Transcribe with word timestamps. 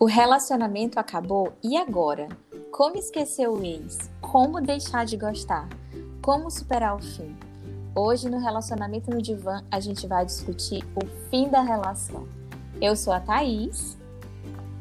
O 0.00 0.04
relacionamento 0.04 1.00
acabou 1.00 1.52
e 1.60 1.76
agora? 1.76 2.28
Como 2.70 2.96
esquecer 2.96 3.48
o 3.48 3.64
ex? 3.64 4.08
Como 4.20 4.60
deixar 4.60 5.04
de 5.04 5.16
gostar? 5.16 5.68
Como 6.22 6.52
superar 6.52 6.94
o 6.94 7.02
fim? 7.02 7.36
Hoje 7.96 8.30
no 8.30 8.38
Relacionamento 8.38 9.10
no 9.10 9.20
Divã 9.20 9.64
a 9.68 9.80
gente 9.80 10.06
vai 10.06 10.24
discutir 10.24 10.84
o 10.94 11.04
fim 11.28 11.48
da 11.48 11.62
relação. 11.62 12.28
Eu 12.80 12.94
sou 12.94 13.12
a 13.12 13.18
Thaís. 13.18 13.98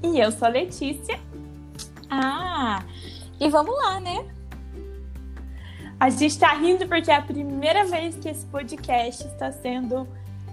E 0.03 0.19
eu 0.19 0.31
sou 0.31 0.47
a 0.47 0.51
Letícia. 0.51 1.19
Ah, 2.11 2.83
e 3.39 3.49
vamos 3.49 3.75
lá, 3.75 3.99
né? 3.99 4.23
A 5.99 6.11
gente 6.11 6.37
tá 6.37 6.53
rindo 6.53 6.87
porque 6.87 7.09
é 7.09 7.15
a 7.15 7.23
primeira 7.23 7.85
vez 7.85 8.15
que 8.17 8.29
esse 8.29 8.45
podcast 8.45 9.25
está 9.25 9.51
sendo 9.51 10.07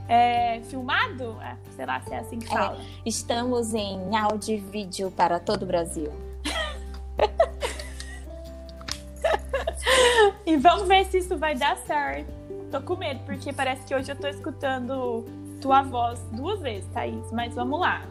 é, 0.08 0.60
filmado? 0.62 1.36
É, 1.40 1.56
sei 1.74 1.86
lá 1.86 2.00
se 2.00 2.12
é 2.12 2.18
assim 2.18 2.38
que 2.38 2.46
é, 2.46 2.50
fala. 2.50 2.80
É, 2.80 2.84
estamos 3.06 3.74
em 3.74 4.16
áudio 4.16 4.56
e 4.56 4.58
vídeo 4.58 5.10
para 5.10 5.38
todo 5.38 5.62
o 5.62 5.66
Brasil. 5.66 6.12
e 10.46 10.56
vamos 10.56 10.88
ver 10.88 11.04
se 11.06 11.18
isso 11.18 11.36
vai 11.36 11.54
dar 11.54 11.76
certo. 11.78 12.32
Tô 12.70 12.80
com 12.80 12.96
medo, 12.96 13.20
porque 13.24 13.52
parece 13.52 13.84
que 13.84 13.94
hoje 13.94 14.10
eu 14.10 14.16
tô 14.16 14.26
escutando 14.26 15.24
tua 15.60 15.82
voz 15.82 16.20
duas 16.32 16.60
vezes, 16.60 16.88
Thaís. 16.92 17.30
Mas 17.32 17.54
vamos 17.54 17.80
lá. 17.80 18.02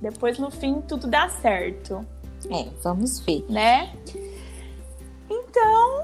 Depois, 0.00 0.38
no 0.38 0.50
fim, 0.50 0.80
tudo 0.80 1.06
dá 1.06 1.28
certo. 1.28 2.04
É, 2.50 2.68
vamos 2.82 3.20
ver. 3.20 3.44
Né? 3.48 3.92
Então, 5.28 5.97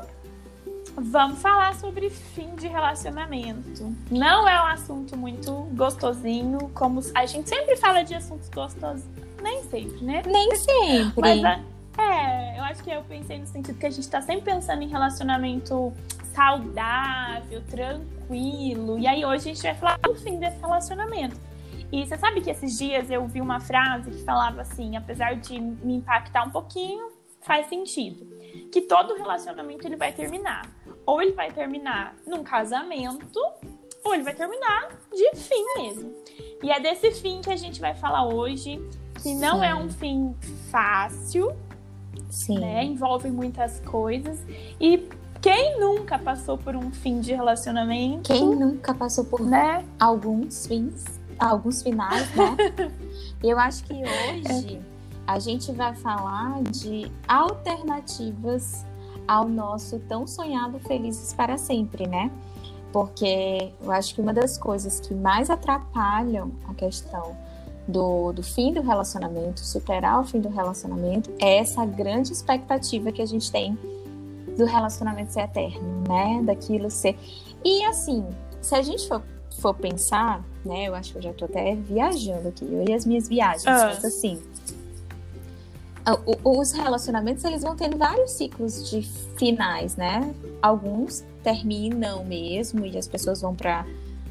vamos 1.05 1.41
falar 1.41 1.75
sobre 1.75 2.09
fim 2.09 2.55
de 2.57 2.67
relacionamento. 2.67 3.95
Não 4.11 4.49
é 4.49 4.63
um 4.63 4.67
assunto 4.67 5.17
muito 5.17 5.53
gostosinho, 5.75 6.71
como 6.75 7.01
a 7.15 7.27
gente 7.27 7.49
sempre 7.49 7.77
fala 7.77 8.03
de 8.03 8.15
assuntos 8.15 8.49
gostosos. 8.49 9.05
Nem 9.43 9.63
sempre, 9.65 10.05
né? 10.05 10.23
Nem 10.27 10.57
sempre. 10.57 11.41
Mas, 11.43 11.63
é, 11.99 12.59
eu 12.59 12.65
acho 12.65 12.83
que 12.83 12.91
eu 12.91 13.03
pensei 13.03 13.39
no 13.39 13.47
sentido 13.47 13.79
que 13.79 13.87
a 13.87 13.91
gente 13.91 14.09
tá 14.09 14.21
sempre 14.23 14.53
pensando 14.53 14.83
em 14.83 14.89
relacionamento 14.89 15.93
saudável, 16.35 17.63
tranquilo. 17.69 18.99
E 18.99 19.07
aí 19.07 19.25
hoje 19.25 19.51
a 19.51 19.55
gente 19.55 19.63
vai 19.63 19.75
falar 19.75 19.99
do 19.99 20.15
fim 20.17 20.39
desse 20.39 20.59
relacionamento. 20.59 21.37
E 21.93 22.05
você 22.05 22.17
sabe 22.17 22.41
que 22.41 22.51
esses 22.51 22.77
dias 22.77 23.11
eu 23.11 23.27
vi 23.29 23.41
uma 23.41 23.61
frase 23.61 24.11
que 24.11 24.25
falava 24.25 24.63
assim, 24.63 24.97
apesar 24.97 25.37
de 25.37 25.61
me 25.61 25.97
impactar 25.97 26.45
um 26.45 26.51
pouquinho, 26.51 27.13
faz 27.43 27.69
sentido. 27.69 28.27
Que 28.73 28.81
todo 28.81 29.15
relacionamento 29.15 29.87
ele 29.87 29.97
vai 29.97 30.13
terminar. 30.13 30.67
Ou 31.07 31.21
ele 31.21 31.33
vai 31.33 31.51
terminar 31.51 32.15
num 32.27 32.43
casamento, 32.43 33.41
ou 34.05 34.15
ele 34.15 34.23
vai 34.23 34.35
terminar 34.35 34.89
de 35.13 35.37
fim 35.37 35.65
mesmo. 35.77 36.13
E 36.63 36.71
é 36.71 36.81
desse 36.81 37.11
fim 37.13 37.41
que 37.41 37.51
a 37.51 37.57
gente 37.57 37.81
vai 37.81 37.95
falar 37.95 38.27
hoje, 38.27 38.83
que 39.23 39.35
não 39.35 39.61
Sim. 39.61 39.65
é 39.65 39.75
um 39.75 39.89
fim 39.91 40.35
fácil, 40.71 41.55
Sim. 42.31 42.59
Né? 42.59 42.85
Envolve 42.85 43.31
muitas 43.31 43.81
coisas. 43.81 44.41
E 44.81 45.09
quem 45.41 45.79
nunca 45.79 46.19
passou 46.19 46.59
por 46.59 46.75
um 46.75 46.91
fim 46.91 47.21
de 47.21 47.33
relacionamento? 47.33 48.33
Quem 48.33 48.45
nunca 48.45 48.95
passou 48.95 49.25
por 49.25 49.41
né? 49.41 49.85
alguns 50.01 50.67
fins? 50.67 51.05
alguns 51.39 51.83
finais, 51.83 52.35
né? 52.35 52.57
Eu 53.43 53.59
acho 53.59 53.85
que 53.85 53.93
hoje 53.93 54.81
a 55.27 55.39
gente 55.39 55.73
vai 55.73 55.95
falar 55.95 56.63
de 56.65 57.11
alternativas 57.29 58.85
ao 59.27 59.49
nosso 59.49 59.99
tão 60.01 60.27
sonhado 60.27 60.79
Felizes 60.81 61.33
para 61.33 61.57
Sempre, 61.57 62.07
né? 62.07 62.31
Porque 62.93 63.73
eu 63.83 63.91
acho 63.91 64.15
que 64.15 64.21
uma 64.21 64.33
das 64.33 64.57
coisas 64.57 65.01
que 65.01 65.15
mais 65.15 65.51
atrapalham 65.51 66.53
a 66.69 66.75
questão 66.75 67.37
do, 67.89 68.33
do 68.33 68.43
fim 68.43 68.73
do 68.73 68.81
relacionamento, 68.81 69.61
superar 69.61 70.21
o 70.21 70.25
fim 70.25 70.41
do 70.41 70.49
relacionamento, 70.49 71.31
é 71.41 71.59
essa 71.59 71.85
grande 71.85 72.33
expectativa 72.33 73.11
que 73.11 73.21
a 73.21 73.27
gente 73.27 73.51
tem 73.51 73.77
do 74.57 74.65
relacionamento 74.65 75.33
ser 75.33 75.41
eterno, 75.41 76.05
né? 76.09 76.41
Daquilo 76.45 76.91
ser. 76.91 77.19
E 77.65 77.85
assim, 77.85 78.25
se 78.61 78.75
a 78.75 78.83
gente 78.83 79.09
for 79.09 79.23
for 79.59 79.75
pensar, 79.75 80.45
né, 80.65 80.89
eu 80.89 80.95
acho 80.95 81.13
que 81.13 81.19
eu 81.19 81.23
já 81.23 81.33
tô 81.33 81.45
até 81.45 81.75
viajando 81.75 82.49
aqui, 82.49 82.65
eu 82.65 82.85
e 82.89 82.93
as 82.93 83.07
minhas 83.07 83.29
viagens, 83.29 83.67
ah. 83.67 83.87
mas 83.87 84.05
assim, 84.05 84.43
os 86.45 86.73
relacionamentos 86.73 87.43
eles 87.45 87.63
vão 87.63 87.75
tendo 87.75 87.97
vários 87.97 88.33
ciclos 88.33 88.91
de 88.91 89.03
finais, 89.37 89.97
né? 89.97 90.35
Alguns 90.61 91.25
terminam 91.43 92.25
mesmo 92.25 92.85
e 92.85 92.97
as 92.99 93.09
pessoas 93.09 93.41
vão 93.41 93.55
para 93.55 93.87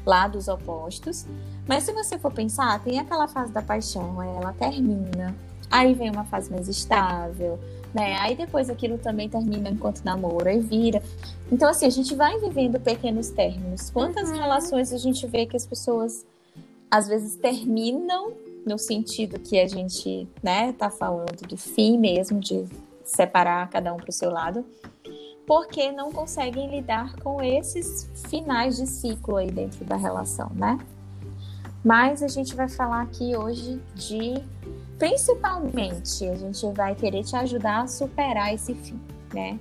lados 0.06 0.48
opostos. 0.48 1.26
Mas 1.66 1.84
se 1.84 1.92
você 1.92 2.18
for 2.18 2.32
pensar, 2.32 2.82
tem 2.82 2.98
aquela 2.98 3.26
fase 3.26 3.52
da 3.52 3.62
paixão, 3.62 4.22
ela 4.22 4.52
termina. 4.52 5.34
Aí 5.70 5.94
vem 5.94 6.10
uma 6.10 6.24
fase 6.24 6.50
mais 6.50 6.68
estável, 6.68 7.58
né? 7.92 8.16
Aí 8.20 8.36
depois 8.36 8.70
aquilo 8.70 8.98
também 8.98 9.28
termina 9.28 9.68
enquanto 9.68 10.04
namoro 10.04 10.48
e 10.48 10.60
vira. 10.60 11.02
Então, 11.50 11.68
assim, 11.68 11.86
a 11.86 11.90
gente 11.90 12.14
vai 12.14 12.38
vivendo 12.38 12.78
pequenos 12.78 13.30
términos. 13.30 13.90
Quantas 13.90 14.28
uhum. 14.28 14.36
relações 14.36 14.92
a 14.92 14.98
gente 14.98 15.26
vê 15.26 15.46
que 15.46 15.56
as 15.56 15.66
pessoas 15.66 16.24
às 16.90 17.08
vezes 17.08 17.34
terminam 17.36 18.32
no 18.64 18.78
sentido 18.78 19.38
que 19.38 19.58
a 19.58 19.66
gente, 19.66 20.28
né, 20.42 20.72
tá 20.72 20.90
falando 20.90 21.46
de 21.46 21.56
fim 21.56 21.98
mesmo, 21.98 22.40
de 22.40 22.66
separar 23.04 23.68
cada 23.68 23.92
um 23.92 23.96
para 23.96 24.08
o 24.10 24.12
seu 24.12 24.30
lado, 24.30 24.64
porque 25.46 25.92
não 25.92 26.10
conseguem 26.10 26.70
lidar 26.70 27.14
com 27.16 27.42
esses 27.42 28.10
finais 28.28 28.76
de 28.76 28.86
ciclo 28.86 29.36
aí 29.36 29.50
dentro 29.50 29.84
da 29.84 29.96
relação, 29.96 30.50
né? 30.54 30.78
Mas 31.84 32.22
a 32.22 32.28
gente 32.28 32.54
vai 32.54 32.68
falar 32.68 33.02
aqui 33.02 33.36
hoje 33.36 33.78
de 33.94 34.34
principalmente 34.98 36.24
a 36.26 36.34
gente 36.34 36.66
vai 36.72 36.94
querer 36.94 37.24
te 37.24 37.36
ajudar 37.36 37.82
a 37.82 37.86
superar 37.86 38.54
esse 38.54 38.74
fim, 38.74 38.98
né? 39.34 39.58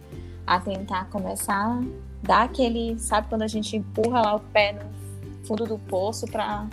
A 0.47 0.59
tentar 0.59 1.09
começar 1.09 1.79
a 1.79 1.81
dar 2.21 2.43
aquele, 2.43 2.97
sabe 2.97 3.27
quando 3.27 3.41
a 3.41 3.47
gente 3.47 3.75
empurra 3.75 4.21
lá 4.21 4.35
o 4.35 4.39
pé 4.39 4.71
no 4.71 5.45
fundo 5.45 5.65
do 5.65 5.77
poço 5.77 6.25
para 6.27 6.65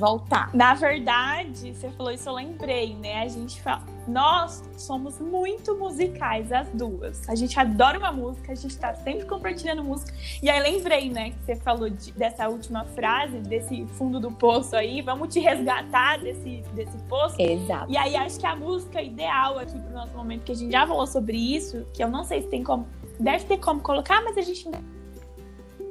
voltar. 0.00 0.50
Na 0.54 0.74
verdade, 0.74 1.74
você 1.74 1.90
falou 1.90 2.10
isso, 2.10 2.28
eu 2.28 2.34
lembrei, 2.34 2.94
né? 2.94 3.22
A 3.22 3.28
gente 3.28 3.60
fala, 3.60 3.84
nós 4.08 4.64
somos 4.76 5.20
muito 5.20 5.76
musicais, 5.76 6.50
as 6.50 6.68
duas. 6.70 7.28
A 7.28 7.34
gente 7.34 7.60
adora 7.60 7.98
uma 7.98 8.10
música, 8.10 8.50
a 8.52 8.54
gente 8.54 8.76
tá 8.78 8.94
sempre 8.94 9.26
compartilhando 9.26 9.84
música. 9.84 10.12
E 10.42 10.48
aí 10.48 10.60
lembrei, 10.60 11.10
né, 11.10 11.30
que 11.30 11.44
você 11.44 11.56
falou 11.56 11.90
de, 11.90 12.10
dessa 12.12 12.48
última 12.48 12.84
frase, 12.86 13.38
desse 13.40 13.86
fundo 13.98 14.18
do 14.18 14.32
poço 14.32 14.74
aí, 14.74 15.02
vamos 15.02 15.32
te 15.32 15.38
resgatar 15.38 16.18
desse, 16.18 16.64
desse 16.74 16.96
poço. 17.08 17.36
Exato. 17.38 17.92
E 17.92 17.96
aí 17.96 18.16
acho 18.16 18.40
que 18.40 18.46
a 18.46 18.56
música 18.56 19.02
ideal 19.02 19.58
aqui 19.58 19.78
pro 19.78 19.92
nosso 19.92 20.16
momento, 20.16 20.44
que 20.44 20.52
a 20.52 20.56
gente 20.56 20.72
já 20.72 20.86
falou 20.86 21.06
sobre 21.06 21.36
isso, 21.36 21.86
que 21.92 22.02
eu 22.02 22.08
não 22.08 22.24
sei 22.24 22.42
se 22.42 22.48
tem 22.48 22.64
como. 22.64 22.88
Deve 23.18 23.44
ter 23.44 23.58
como 23.58 23.80
colocar, 23.82 24.24
mas 24.24 24.38
a 24.38 24.40
gente 24.40 24.66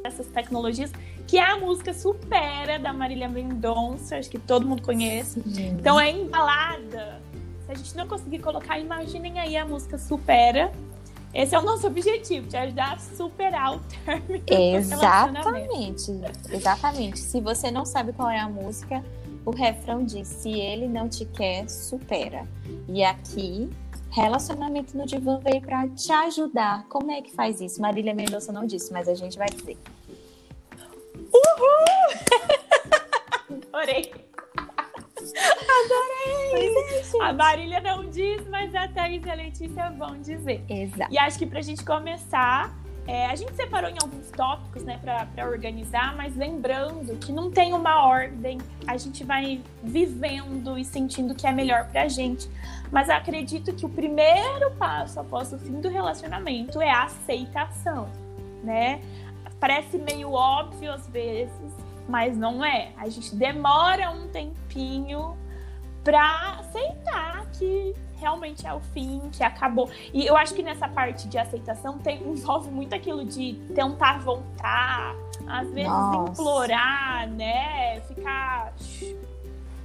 essas 0.03 0.27
tecnologias 0.27 0.91
que 1.29 1.37
é 1.37 1.43
a 1.43 1.57
música 1.57 1.93
Supera, 1.93 2.79
da 2.79 2.91
Marília 2.91 3.29
Mendonça, 3.29 4.17
acho 4.17 4.27
que 4.27 4.39
todo 4.39 4.65
mundo 4.65 4.81
conhece. 4.81 5.39
Sim. 5.43 5.67
Então 5.79 5.99
é 5.99 6.09
embalada. 6.09 7.21
Se 7.67 7.71
a 7.71 7.75
gente 7.75 7.95
não 7.95 8.07
conseguir 8.07 8.39
colocar, 8.39 8.79
imaginem 8.79 9.39
aí 9.39 9.55
a 9.55 9.63
música 9.63 9.99
Supera. 9.99 10.71
Esse 11.31 11.53
é 11.53 11.59
o 11.59 11.61
nosso 11.61 11.85
objetivo, 11.85 12.47
te 12.47 12.57
ajudar 12.57 12.93
a 12.93 12.97
superar 12.97 13.75
o 13.75 13.79
término. 13.79 14.43
Exatamente. 14.47 16.11
Exatamente. 16.51 17.19
Se 17.19 17.39
você 17.39 17.69
não 17.69 17.85
sabe 17.85 18.11
qual 18.11 18.31
é 18.31 18.39
a 18.39 18.49
música, 18.49 19.05
o 19.45 19.51
refrão 19.51 20.03
diz: 20.03 20.27
se 20.27 20.49
ele 20.49 20.87
não 20.87 21.07
te 21.07 21.25
quer, 21.25 21.69
supera. 21.69 22.47
E 22.87 23.03
aqui 23.03 23.69
Relacionamento 24.11 24.97
no 24.97 25.05
divã 25.05 25.37
veio 25.37 25.61
para 25.61 25.87
te 25.89 26.11
ajudar. 26.11 26.83
Como 26.89 27.11
é 27.11 27.21
que 27.21 27.31
faz 27.31 27.61
isso? 27.61 27.79
Marília 27.79 28.11
Mendonça 28.11 28.51
não 28.51 28.65
disse, 28.65 28.91
mas 28.91 29.07
a 29.07 29.13
gente 29.13 29.37
vai 29.37 29.47
dizer. 29.47 29.77
Adorei! 33.79 34.11
Adorei! 35.85 36.75
É, 37.15 37.21
a 37.21 37.31
Marília 37.31 37.79
não 37.79 38.09
diz, 38.09 38.45
mas 38.49 38.75
a 38.75 38.89
Thaís 38.89 39.25
e 39.25 39.29
a 39.29 39.33
Letícia 39.33 39.89
vão 39.91 40.19
dizer. 40.19 40.61
Exato. 40.67 41.13
E 41.13 41.17
acho 41.17 41.39
que 41.39 41.45
pra 41.45 41.61
gente 41.61 41.85
começar, 41.85 42.77
é, 43.07 43.27
a 43.27 43.35
gente 43.35 43.55
separou 43.55 43.89
em 43.89 43.95
alguns 44.01 44.29
tópicos, 44.31 44.83
né, 44.83 44.99
para 45.01 45.47
organizar, 45.47 46.13
mas 46.17 46.35
lembrando 46.35 47.17
que 47.19 47.31
não 47.31 47.49
tem 47.49 47.73
uma 47.73 48.05
ordem, 48.05 48.57
a 48.85 48.97
gente 48.97 49.23
vai 49.23 49.61
vivendo 49.81 50.77
e 50.77 50.83
sentindo 50.83 51.33
que 51.33 51.47
é 51.47 51.51
melhor 51.53 51.87
pra 51.87 52.09
gente. 52.09 52.49
Mas 52.91 53.09
acredito 53.09 53.73
que 53.73 53.85
o 53.85 53.89
primeiro 53.89 54.71
passo 54.71 55.21
após 55.21 55.53
o 55.53 55.57
fim 55.57 55.79
do 55.79 55.87
relacionamento 55.87 56.81
é 56.81 56.91
a 56.91 57.03
aceitação, 57.03 58.09
né? 58.61 59.01
Parece 59.57 59.97
meio 59.97 60.33
óbvio 60.33 60.91
às 60.91 61.07
vezes, 61.07 61.73
mas 62.09 62.35
não 62.35 62.65
é. 62.65 62.91
A 62.97 63.07
gente 63.07 63.35
demora 63.35 64.09
um 64.09 64.27
tempinho 64.27 65.37
para 66.03 66.59
aceitar 66.59 67.45
que 67.51 67.95
realmente 68.19 68.65
é 68.65 68.73
o 68.73 68.79
fim, 68.79 69.29
que 69.31 69.43
acabou. 69.43 69.89
E 70.13 70.25
eu 70.25 70.35
acho 70.35 70.53
que 70.53 70.63
nessa 70.63 70.87
parte 70.87 71.27
de 71.27 71.37
aceitação 71.37 71.97
tem, 71.99 72.21
envolve 72.23 72.69
muito 72.69 72.93
aquilo 72.93 73.23
de 73.23 73.53
tentar 73.73 74.19
voltar, 74.19 75.15
às 75.47 75.69
vezes 75.71 75.89
Nossa. 75.89 76.31
implorar, 76.31 77.29
né? 77.29 78.01
Ficar 78.01 78.73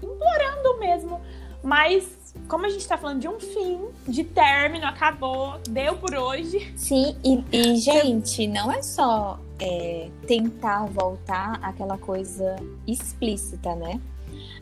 implorando 0.02 0.78
mesmo. 0.78 1.20
Mas 1.62 2.23
como 2.48 2.66
a 2.66 2.68
gente 2.68 2.86
tá 2.86 2.96
falando 2.96 3.20
de 3.20 3.28
um 3.28 3.38
fim, 3.40 3.80
de 4.06 4.24
término, 4.24 4.86
acabou, 4.86 5.58
deu 5.68 5.96
por 5.96 6.14
hoje. 6.14 6.72
Sim, 6.76 7.16
e, 7.24 7.44
e 7.52 7.76
gente, 7.80 8.46
não 8.46 8.70
é 8.70 8.82
só 8.82 9.38
é, 9.58 10.10
tentar 10.26 10.86
voltar 10.86 11.58
àquela 11.62 11.98
coisa 11.98 12.56
explícita, 12.86 13.74
né? 13.74 14.00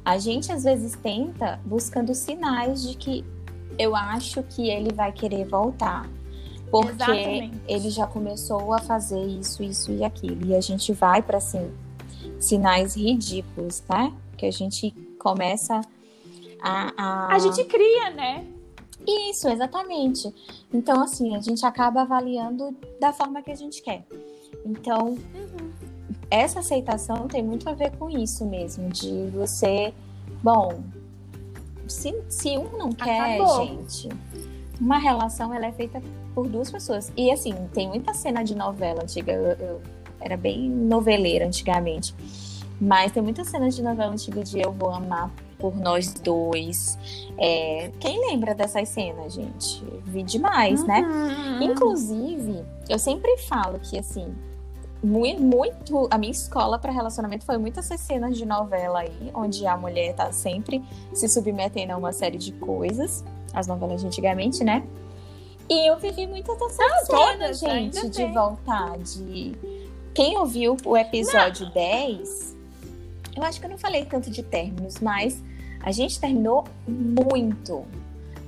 A 0.04 0.18
gente 0.18 0.50
às 0.52 0.64
vezes 0.64 0.96
tenta 0.96 1.60
buscando 1.64 2.14
sinais 2.14 2.82
de 2.82 2.96
que 2.96 3.24
eu 3.78 3.94
acho 3.96 4.42
que 4.42 4.68
ele 4.68 4.92
vai 4.92 5.12
querer 5.12 5.46
voltar. 5.46 6.08
Porque 6.70 6.90
Exatamente. 6.92 7.60
ele 7.68 7.90
já 7.90 8.06
começou 8.06 8.72
a 8.72 8.78
fazer 8.78 9.22
isso, 9.22 9.62
isso 9.62 9.92
e 9.92 10.02
aquilo. 10.02 10.46
E 10.46 10.54
a 10.54 10.60
gente 10.60 10.92
vai 10.92 11.20
para 11.20 11.36
assim, 11.36 11.70
sinais 12.40 12.96
ridículos, 12.96 13.82
né? 13.88 14.12
Que 14.36 14.46
a 14.46 14.50
gente 14.50 14.90
começa 15.18 15.82
a, 16.62 16.92
a. 16.96 17.34
A 17.34 17.38
gente 17.38 17.64
cria, 17.64 18.10
né? 18.10 18.46
Isso, 19.06 19.48
exatamente. 19.48 20.32
Então, 20.72 21.02
assim, 21.02 21.34
a 21.34 21.40
gente 21.40 21.64
acaba 21.66 22.02
avaliando 22.02 22.74
da 23.00 23.12
forma 23.12 23.42
que 23.42 23.50
a 23.50 23.54
gente 23.54 23.82
quer. 23.82 24.06
Então, 24.64 25.08
uhum. 25.34 25.72
essa 26.30 26.60
aceitação 26.60 27.26
tem 27.26 27.42
muito 27.42 27.68
a 27.68 27.72
ver 27.72 27.90
com 27.96 28.08
isso 28.08 28.44
mesmo, 28.46 28.88
de 28.90 29.26
você. 29.30 29.92
Bom, 30.42 30.82
se, 31.88 32.14
se 32.28 32.56
um 32.56 32.76
não 32.78 32.92
quer, 32.92 33.40
Acabou. 33.40 33.66
gente, 33.66 34.08
uma 34.80 34.98
relação 34.98 35.52
ela 35.52 35.66
é 35.66 35.72
feita 35.72 36.00
por 36.34 36.48
duas 36.48 36.70
pessoas. 36.70 37.12
E 37.16 37.30
assim, 37.30 37.54
tem 37.72 37.88
muita 37.88 38.14
cena 38.14 38.44
de 38.44 38.54
novela 38.54 39.02
antiga. 39.02 39.32
Eu, 39.32 39.66
eu 39.66 39.82
era 40.20 40.36
bem 40.36 40.70
noveleira 40.70 41.46
antigamente. 41.46 42.14
Mas 42.80 43.12
tem 43.12 43.22
muitas 43.22 43.48
cenas 43.48 43.76
de 43.76 43.82
novela 43.82 44.12
antiga 44.12 44.42
de 44.42 44.60
Eu 44.60 44.72
Vou 44.72 44.90
Amar 44.90 45.30
por 45.62 45.76
Nós 45.76 46.12
Dois. 46.12 46.98
É, 47.38 47.92
quem 48.00 48.18
lembra 48.28 48.52
dessas 48.52 48.88
cenas, 48.88 49.32
gente? 49.32 49.82
Vi 50.04 50.24
demais, 50.24 50.84
né? 50.84 51.00
uhum. 51.00 51.58
né? 51.60 51.64
Inclusive, 51.66 52.64
eu 52.88 52.98
sempre 52.98 53.38
falo 53.38 53.78
que, 53.78 53.96
assim, 53.96 54.34
muito, 55.02 55.40
muito 55.40 56.08
a 56.10 56.18
minha 56.18 56.32
escola 56.32 56.80
para 56.80 56.90
relacionamento 56.90 57.46
foi 57.46 57.56
muitas 57.58 57.86
essas 57.86 58.00
cenas 58.00 58.36
de 58.36 58.44
novela 58.44 59.00
aí, 59.00 59.30
onde 59.32 59.64
a 59.64 59.76
mulher 59.76 60.14
tá 60.14 60.32
sempre 60.32 60.82
se 61.14 61.28
submetendo 61.28 61.92
a 61.92 61.96
uma 61.96 62.12
série 62.12 62.38
de 62.38 62.52
coisas, 62.52 63.24
as 63.54 63.68
novelas 63.68 64.00
de 64.00 64.08
antigamente, 64.08 64.64
né? 64.64 64.84
E 65.70 65.88
eu 65.88 65.96
vivi 65.98 66.26
muitas 66.26 66.58
dessas 66.58 66.80
ah, 66.80 67.06
cenas, 67.06 67.60
gente, 67.60 68.08
de 68.10 68.26
voltar, 68.26 68.98
de... 68.98 69.56
Quem 70.12 70.36
ouviu 70.36 70.76
o 70.84 70.96
episódio 70.96 71.66
não. 71.66 71.72
10, 71.72 72.56
eu 73.36 73.42
acho 73.42 73.58
que 73.58 73.66
eu 73.66 73.70
não 73.70 73.78
falei 73.78 74.04
tanto 74.04 74.30
de 74.30 74.42
términos, 74.42 75.00
mas 75.00 75.42
a 75.82 75.90
gente 75.90 76.18
terminou 76.20 76.64
muito. 76.86 77.84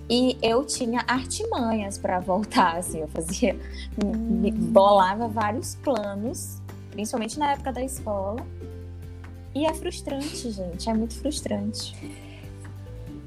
E 0.08 0.38
eu 0.42 0.64
tinha 0.64 1.02
artimanhas 1.06 1.96
para 1.96 2.20
voltar, 2.20 2.76
assim, 2.76 3.00
eu 3.00 3.08
fazia, 3.08 3.58
hum. 4.02 4.50
bolava 4.70 5.28
vários 5.28 5.74
planos, 5.76 6.60
principalmente 6.90 7.38
na 7.38 7.52
época 7.52 7.72
da 7.72 7.82
escola. 7.82 8.44
E 9.54 9.64
é 9.66 9.72
frustrante, 9.72 10.50
gente, 10.50 10.90
é 10.90 10.94
muito 10.94 11.14
frustrante. 11.14 11.94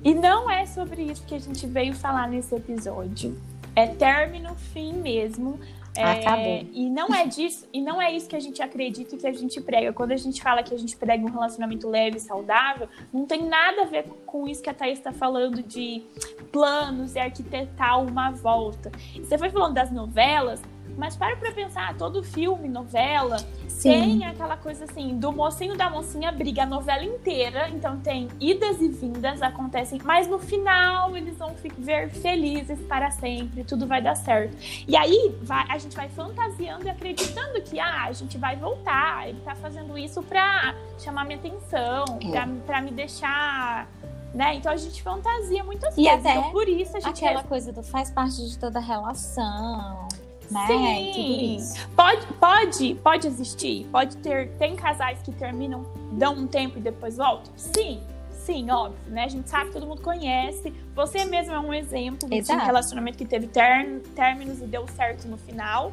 E 0.03 0.13
não 0.13 0.49
é 0.49 0.65
sobre 0.65 1.03
isso 1.03 1.23
que 1.23 1.35
a 1.35 1.39
gente 1.39 1.65
veio 1.65 1.93
falar 1.95 2.27
nesse 2.27 2.53
episódio. 2.55 3.35
É 3.75 3.87
término, 3.87 4.55
fim 4.55 4.93
mesmo. 4.93 5.59
É, 5.99 6.65
e 6.73 6.89
não 6.89 7.13
é 7.13 7.25
disso, 7.25 7.67
e 7.73 7.81
não 7.81 8.01
é 8.01 8.11
isso 8.11 8.27
que 8.27 8.35
a 8.35 8.39
gente 8.39 8.61
acredita 8.61 9.15
e 9.15 9.17
que 9.17 9.27
a 9.27 9.33
gente 9.33 9.59
prega. 9.61 9.93
Quando 9.93 10.11
a 10.11 10.17
gente 10.17 10.41
fala 10.41 10.63
que 10.63 10.73
a 10.73 10.77
gente 10.77 10.95
prega 10.95 11.25
um 11.25 11.29
relacionamento 11.29 11.89
leve 11.89 12.17
e 12.17 12.19
saudável, 12.19 12.87
não 13.11 13.25
tem 13.25 13.47
nada 13.47 13.83
a 13.83 13.85
ver 13.85 14.03
com 14.25 14.47
isso 14.47 14.61
que 14.61 14.69
a 14.69 14.73
Thaís 14.73 14.97
está 14.97 15.11
falando 15.11 15.63
de 15.63 16.03
planos 16.51 17.15
e 17.15 17.19
arquitetar 17.19 18.01
uma 18.03 18.31
volta. 18.31 18.91
Você 19.15 19.37
foi 19.37 19.49
falando 19.49 19.73
das 19.73 19.91
novelas, 19.91 20.61
mas 20.97 21.15
para 21.15 21.35
pra 21.35 21.51
pensar, 21.51 21.95
todo 21.95 22.23
filme, 22.23 22.67
novela, 22.67 23.37
Sim. 23.67 23.91
tem 23.91 24.25
aquela 24.25 24.57
coisa 24.57 24.85
assim, 24.85 25.17
do 25.17 25.31
mocinho 25.31 25.77
da 25.77 25.89
mocinha 25.89 26.31
briga 26.31 26.63
a 26.63 26.65
novela 26.65 27.03
inteira, 27.03 27.69
então 27.69 27.99
tem 27.99 28.27
idas 28.39 28.81
e 28.81 28.87
vindas, 28.87 29.41
acontecem, 29.41 30.01
mas 30.03 30.27
no 30.27 30.39
final 30.39 31.15
eles 31.15 31.37
vão 31.37 31.53
viver 31.53 32.09
felizes 32.09 32.79
para 32.81 33.11
sempre, 33.11 33.63
tudo 33.63 33.85
vai 33.85 34.01
dar 34.01 34.15
certo. 34.15 34.57
E 34.87 34.97
aí 34.97 35.35
vai, 35.43 35.65
a 35.69 35.77
gente 35.77 35.95
vai 35.95 36.09
fantasiando 36.09 36.85
e 36.85 36.89
acreditando 36.89 37.61
que 37.61 37.79
ah, 37.79 38.05
a 38.05 38.11
gente 38.11 38.37
vai 38.37 38.55
voltar, 38.55 39.29
ele 39.29 39.39
tá 39.41 39.53
fazendo 39.53 39.95
isso 39.97 40.23
pra 40.23 40.73
chamar 40.97 41.25
minha 41.25 41.37
atenção, 41.37 42.05
é. 42.21 42.31
pra, 42.31 42.47
pra 42.65 42.81
me 42.81 42.91
deixar 42.91 43.87
né? 44.33 44.55
Então 44.55 44.71
a 44.71 44.77
gente 44.77 45.01
fantasia 45.01 45.63
muitas 45.63 45.97
e 45.97 46.03
coisas. 46.03 46.19
Até 46.19 46.31
então, 46.37 46.51
por 46.51 46.67
isso 46.67 46.97
a 46.97 46.99
gente 46.99 47.25
aquela 47.25 47.39
é... 47.39 47.43
coisa 47.43 47.71
do 47.71 47.81
faz 47.81 48.11
parte 48.11 48.47
de 48.47 48.59
toda 48.59 48.79
relação 48.79 50.06
né? 50.49 50.67
Sim. 50.67 51.57
Pode, 51.95 52.27
pode, 52.33 52.95
pode 52.95 53.27
existir. 53.27 53.85
Pode 53.91 54.17
ter. 54.17 54.49
Tem 54.57 54.75
casais 54.75 55.19
que 55.21 55.31
terminam, 55.31 55.85
dão 56.13 56.33
um 56.33 56.47
tempo 56.47 56.77
e 56.77 56.81
depois 56.81 57.17
voltam? 57.17 57.51
Sim. 57.55 58.01
Sim, 58.31 58.71
óbvio, 58.71 58.97
né? 59.07 59.25
A 59.25 59.27
gente 59.27 59.49
sabe, 59.49 59.71
todo 59.71 59.85
mundo 59.85 60.01
conhece. 60.01 60.73
Você 60.95 61.25
mesmo 61.25 61.53
é 61.53 61.59
um 61.59 61.73
exemplo 61.73 62.29
Exato. 62.31 62.57
de 62.57 62.63
um 62.63 62.65
relacionamento 62.65 63.17
que 63.17 63.25
teve 63.25 63.47
ter, 63.47 63.99
términos 64.15 64.61
e 64.61 64.65
deu 64.65 64.87
certo 64.95 65.27
no 65.27 65.37
final. 65.37 65.91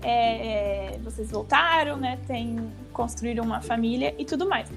É, 0.00 0.98
vocês 1.02 1.28
voltaram, 1.32 1.96
né? 1.96 2.16
Tem, 2.28 2.70
construíram 2.92 3.42
uma 3.42 3.60
família 3.60 4.14
e 4.16 4.24
tudo 4.24 4.48
mais. 4.48 4.70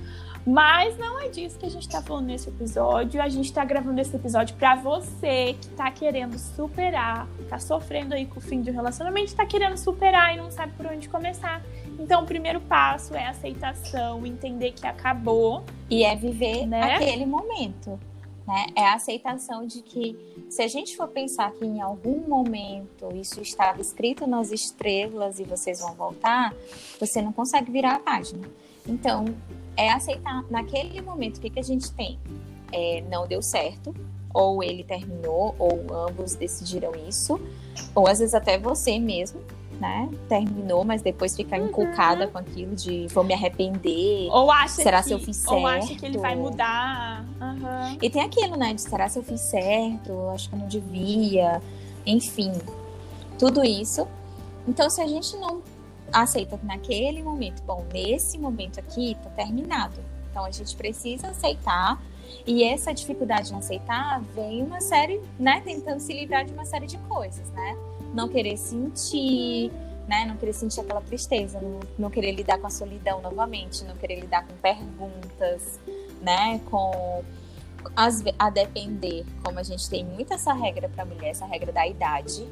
Mas 0.45 0.97
não 0.97 1.19
é 1.21 1.29
disso 1.29 1.57
que 1.57 1.65
a 1.65 1.69
gente 1.69 1.87
tá 1.87 2.01
falando 2.01 2.25
nesse 2.25 2.49
episódio. 2.49 3.21
A 3.21 3.29
gente 3.29 3.51
tá 3.53 3.63
gravando 3.63 3.99
esse 4.01 4.13
episódio 4.15 4.55
para 4.57 4.75
você 4.75 5.55
que 5.59 5.69
tá 5.69 5.89
querendo 5.89 6.37
superar, 6.37 7.27
tá 7.49 7.57
sofrendo 7.59 8.13
aí 8.13 8.25
com 8.25 8.39
o 8.39 8.41
fim 8.41 8.61
de 8.61 8.69
um 8.69 8.73
relacionamento, 8.73 9.33
tá 9.35 9.45
querendo 9.45 9.77
superar 9.77 10.33
e 10.33 10.37
não 10.37 10.51
sabe 10.51 10.73
por 10.73 10.85
onde 10.85 11.07
começar. 11.07 11.61
Então, 11.97 12.23
o 12.23 12.25
primeiro 12.25 12.59
passo 12.59 13.15
é 13.15 13.25
a 13.25 13.29
aceitação, 13.29 14.25
entender 14.25 14.71
que 14.71 14.85
acabou. 14.85 15.63
E 15.89 16.03
é 16.03 16.15
viver 16.15 16.65
né? 16.65 16.95
aquele 16.95 17.25
momento. 17.25 17.97
Né? 18.45 18.65
É 18.75 18.85
a 18.85 18.95
aceitação 18.95 19.65
de 19.65 19.81
que, 19.81 20.17
se 20.49 20.61
a 20.61 20.67
gente 20.67 20.97
for 20.97 21.07
pensar 21.07 21.51
que 21.53 21.63
em 21.65 21.79
algum 21.79 22.27
momento 22.27 23.15
isso 23.15 23.41
estava 23.41 23.79
escrito 23.79 24.27
nas 24.27 24.51
estrelas 24.51 25.39
e 25.39 25.45
vocês 25.45 25.79
vão 25.79 25.93
voltar, 25.93 26.53
você 26.99 27.21
não 27.21 27.31
consegue 27.31 27.71
virar 27.71 27.95
a 27.95 27.99
página. 27.99 28.45
Então, 28.85 29.25
é 29.75 29.91
aceitar 29.91 30.43
naquele 30.49 31.01
momento 31.01 31.37
o 31.37 31.41
que, 31.41 31.49
que 31.49 31.59
a 31.59 31.63
gente 31.63 31.91
tem. 31.91 32.19
É, 32.71 33.03
não 33.09 33.27
deu 33.27 33.41
certo, 33.41 33.93
ou 34.33 34.63
ele 34.63 34.83
terminou, 34.83 35.55
ou 35.59 35.85
ambos 35.93 36.33
decidiram 36.35 36.91
isso, 37.07 37.39
ou 37.93 38.07
às 38.07 38.19
vezes 38.19 38.33
até 38.33 38.57
você 38.57 38.97
mesmo, 38.97 39.41
né? 39.79 40.09
Terminou, 40.27 40.83
mas 40.83 41.01
depois 41.01 41.35
fica 41.35 41.57
uhum. 41.57 41.67
inculcada 41.67 42.27
com 42.27 42.37
aquilo 42.37 42.75
de 42.75 43.07
vou 43.07 43.23
me 43.23 43.33
arrepender. 43.33 44.27
Ou 44.31 44.51
acha 44.51 44.81
será 44.81 45.01
que, 45.01 45.09
se 45.09 45.13
eu 45.13 45.19
fiz 45.19 45.37
certo? 45.37 45.55
Ou 45.55 45.67
acha 45.67 45.95
que 45.95 46.05
ele 46.05 46.17
vai 46.17 46.35
mudar. 46.35 47.23
Uhum. 47.39 47.97
E 48.01 48.09
tem 48.09 48.23
aquilo, 48.23 48.55
né? 48.55 48.73
De 48.73 48.81
será 48.81 49.07
se 49.07 49.19
eu 49.19 49.23
fiz 49.23 49.41
certo? 49.41 50.29
Acho 50.33 50.49
que 50.49 50.55
eu 50.55 50.59
não 50.59 50.67
devia. 50.67 51.61
Enfim, 52.05 52.51
tudo 53.37 53.63
isso. 53.63 54.07
Então, 54.67 54.89
se 54.89 55.01
a 55.01 55.07
gente 55.07 55.35
não 55.37 55.61
aceita 56.13 56.57
que 56.57 56.65
naquele 56.65 57.23
momento, 57.23 57.63
bom, 57.63 57.85
nesse 57.91 58.37
momento 58.37 58.79
aqui 58.79 59.17
tá 59.23 59.29
terminado. 59.31 59.99
Então 60.29 60.45
a 60.45 60.51
gente 60.51 60.75
precisa 60.75 61.29
aceitar. 61.29 62.01
E 62.45 62.63
essa 62.63 62.93
dificuldade 62.93 63.53
em 63.53 63.57
aceitar 63.57 64.21
vem 64.33 64.63
uma 64.63 64.79
série, 64.79 65.21
né, 65.39 65.61
tentando 65.61 65.99
se 65.99 66.13
livrar 66.13 66.45
de 66.45 66.53
uma 66.53 66.65
série 66.65 66.87
de 66.87 66.97
coisas, 66.99 67.49
né? 67.51 67.77
Não 68.13 68.27
querer 68.27 68.57
sentir, 68.57 69.71
né, 70.07 70.25
não 70.25 70.35
querer 70.37 70.53
sentir 70.53 70.81
aquela 70.81 71.01
tristeza, 71.01 71.59
não, 71.61 71.79
não 71.97 72.09
querer 72.09 72.31
lidar 72.31 72.57
com 72.57 72.67
a 72.67 72.69
solidão 72.69 73.21
novamente, 73.21 73.83
não 73.83 73.95
querer 73.95 74.19
lidar 74.19 74.47
com 74.47 74.53
perguntas, 74.55 75.79
né, 76.21 76.59
com 76.69 77.23
as, 77.95 78.23
a 78.39 78.49
depender, 78.49 79.25
como 79.43 79.59
a 79.59 79.63
gente 79.63 79.89
tem 79.89 80.03
muito 80.03 80.33
essa 80.33 80.53
regra 80.53 80.89
para 80.89 81.05
mulher, 81.05 81.29
essa 81.29 81.45
regra 81.45 81.71
da 81.71 81.87
idade. 81.87 82.47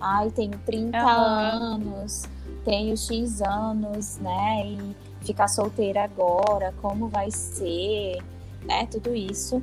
Ai, 0.00 0.30
tenho 0.30 0.58
30 0.64 0.98
uhum. 0.98 1.06
anos 1.06 2.28
tenho 2.64 2.96
X 2.96 3.42
anos, 3.42 4.18
né? 4.18 4.66
E 4.66 4.96
ficar 5.24 5.48
solteira 5.48 6.04
agora, 6.04 6.74
como 6.80 7.08
vai 7.08 7.30
ser, 7.30 8.18
né? 8.64 8.86
Tudo 8.86 9.14
isso. 9.14 9.62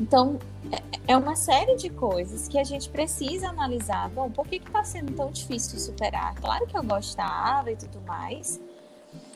Então, 0.00 0.38
é, 0.70 1.12
é 1.12 1.16
uma 1.16 1.34
série 1.34 1.76
de 1.76 1.90
coisas 1.90 2.46
que 2.48 2.58
a 2.58 2.64
gente 2.64 2.88
precisa 2.88 3.48
analisar. 3.48 4.08
Bom, 4.10 4.30
por 4.30 4.46
que 4.46 4.56
está 4.56 4.84
sendo 4.84 5.12
tão 5.12 5.30
difícil 5.30 5.78
superar? 5.78 6.34
Claro 6.36 6.66
que 6.66 6.76
eu 6.76 6.82
gostava 6.82 7.72
e 7.72 7.76
tudo 7.76 8.00
mais, 8.06 8.60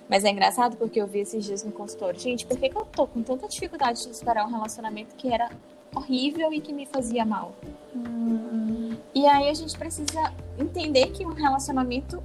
mas 0.08 0.24
é 0.24 0.30
engraçado 0.30 0.76
porque 0.76 1.00
eu 1.00 1.06
vi 1.06 1.20
esses 1.20 1.44
dias 1.44 1.64
no 1.64 1.72
consultório. 1.72 2.20
Gente, 2.20 2.44
por 2.46 2.58
que, 2.58 2.68
que 2.68 2.76
eu 2.76 2.84
tô 2.84 3.06
com 3.06 3.22
tanta 3.22 3.48
dificuldade 3.48 4.06
de 4.06 4.14
superar 4.14 4.46
um 4.46 4.50
relacionamento 4.50 5.14
que 5.16 5.32
era 5.32 5.50
horrível 5.94 6.52
e 6.52 6.60
que 6.60 6.72
me 6.72 6.86
fazia 6.86 7.24
mal? 7.24 7.54
Hum. 7.94 8.94
E 9.14 9.26
aí 9.26 9.48
a 9.48 9.54
gente 9.54 9.76
precisa 9.76 10.32
entender 10.58 11.12
que 11.12 11.24
um 11.24 11.32
relacionamento 11.32 12.22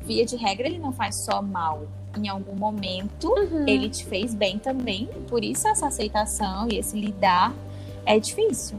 via 0.00 0.24
de 0.24 0.36
regra, 0.36 0.66
ele 0.66 0.78
não 0.78 0.92
faz 0.92 1.24
só 1.24 1.40
mal. 1.42 1.82
Em 2.16 2.28
algum 2.28 2.56
momento, 2.56 3.28
uhum. 3.28 3.68
ele 3.68 3.88
te 3.88 4.04
fez 4.04 4.34
bem 4.34 4.58
também. 4.58 5.08
Por 5.28 5.44
isso, 5.44 5.68
essa 5.68 5.86
aceitação 5.86 6.66
e 6.68 6.78
esse 6.78 6.98
lidar 6.98 7.54
é 8.04 8.18
difícil. 8.18 8.78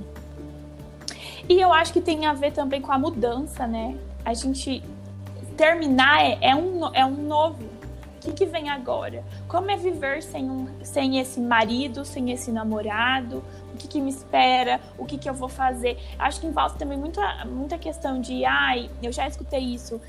E 1.48 1.60
eu 1.60 1.72
acho 1.72 1.94
que 1.94 2.02
tem 2.02 2.26
a 2.26 2.34
ver 2.34 2.52
também 2.52 2.82
com 2.82 2.92
a 2.92 3.00
mudança, 3.00 3.66
né? 3.66 3.98
A 4.24 4.34
gente 4.34 4.84
terminar 5.58 6.24
é, 6.24 6.38
é 6.42 6.56
um, 6.56 6.94
é 6.94 7.06
um 7.06 7.28
novo. 7.28 7.64
O 7.64 8.20
que, 8.22 8.34
que 8.34 8.46
vem 8.46 8.70
agora? 8.70 9.24
Como 9.48 9.72
é 9.72 9.76
viver 9.76 10.22
sem, 10.22 10.50
um, 10.50 10.68
sem 10.84 11.20
esse 11.20 11.42
marido, 11.42 12.06
sem 12.06 12.32
esse 12.32 12.52
namorado? 12.52 13.44
O 13.74 13.78
que, 13.78 13.88
que 13.88 14.00
me 14.00 14.12
espera? 14.12 14.80
O 14.98 15.06
que, 15.06 15.18
que 15.18 15.28
eu 15.28 15.34
vou 15.34 15.50
fazer? 15.50 15.98
Acho 16.20 16.40
que 16.40 16.46
envolve 16.46 16.78
também 16.78 16.98
muita, 16.98 17.46
muita 17.46 17.80
questão 17.80 18.22
de, 18.22 18.46
ai, 18.46 18.92
eu 19.02 19.12
já 19.12 19.28
escutei 19.28 19.60
isso. 19.60 20.00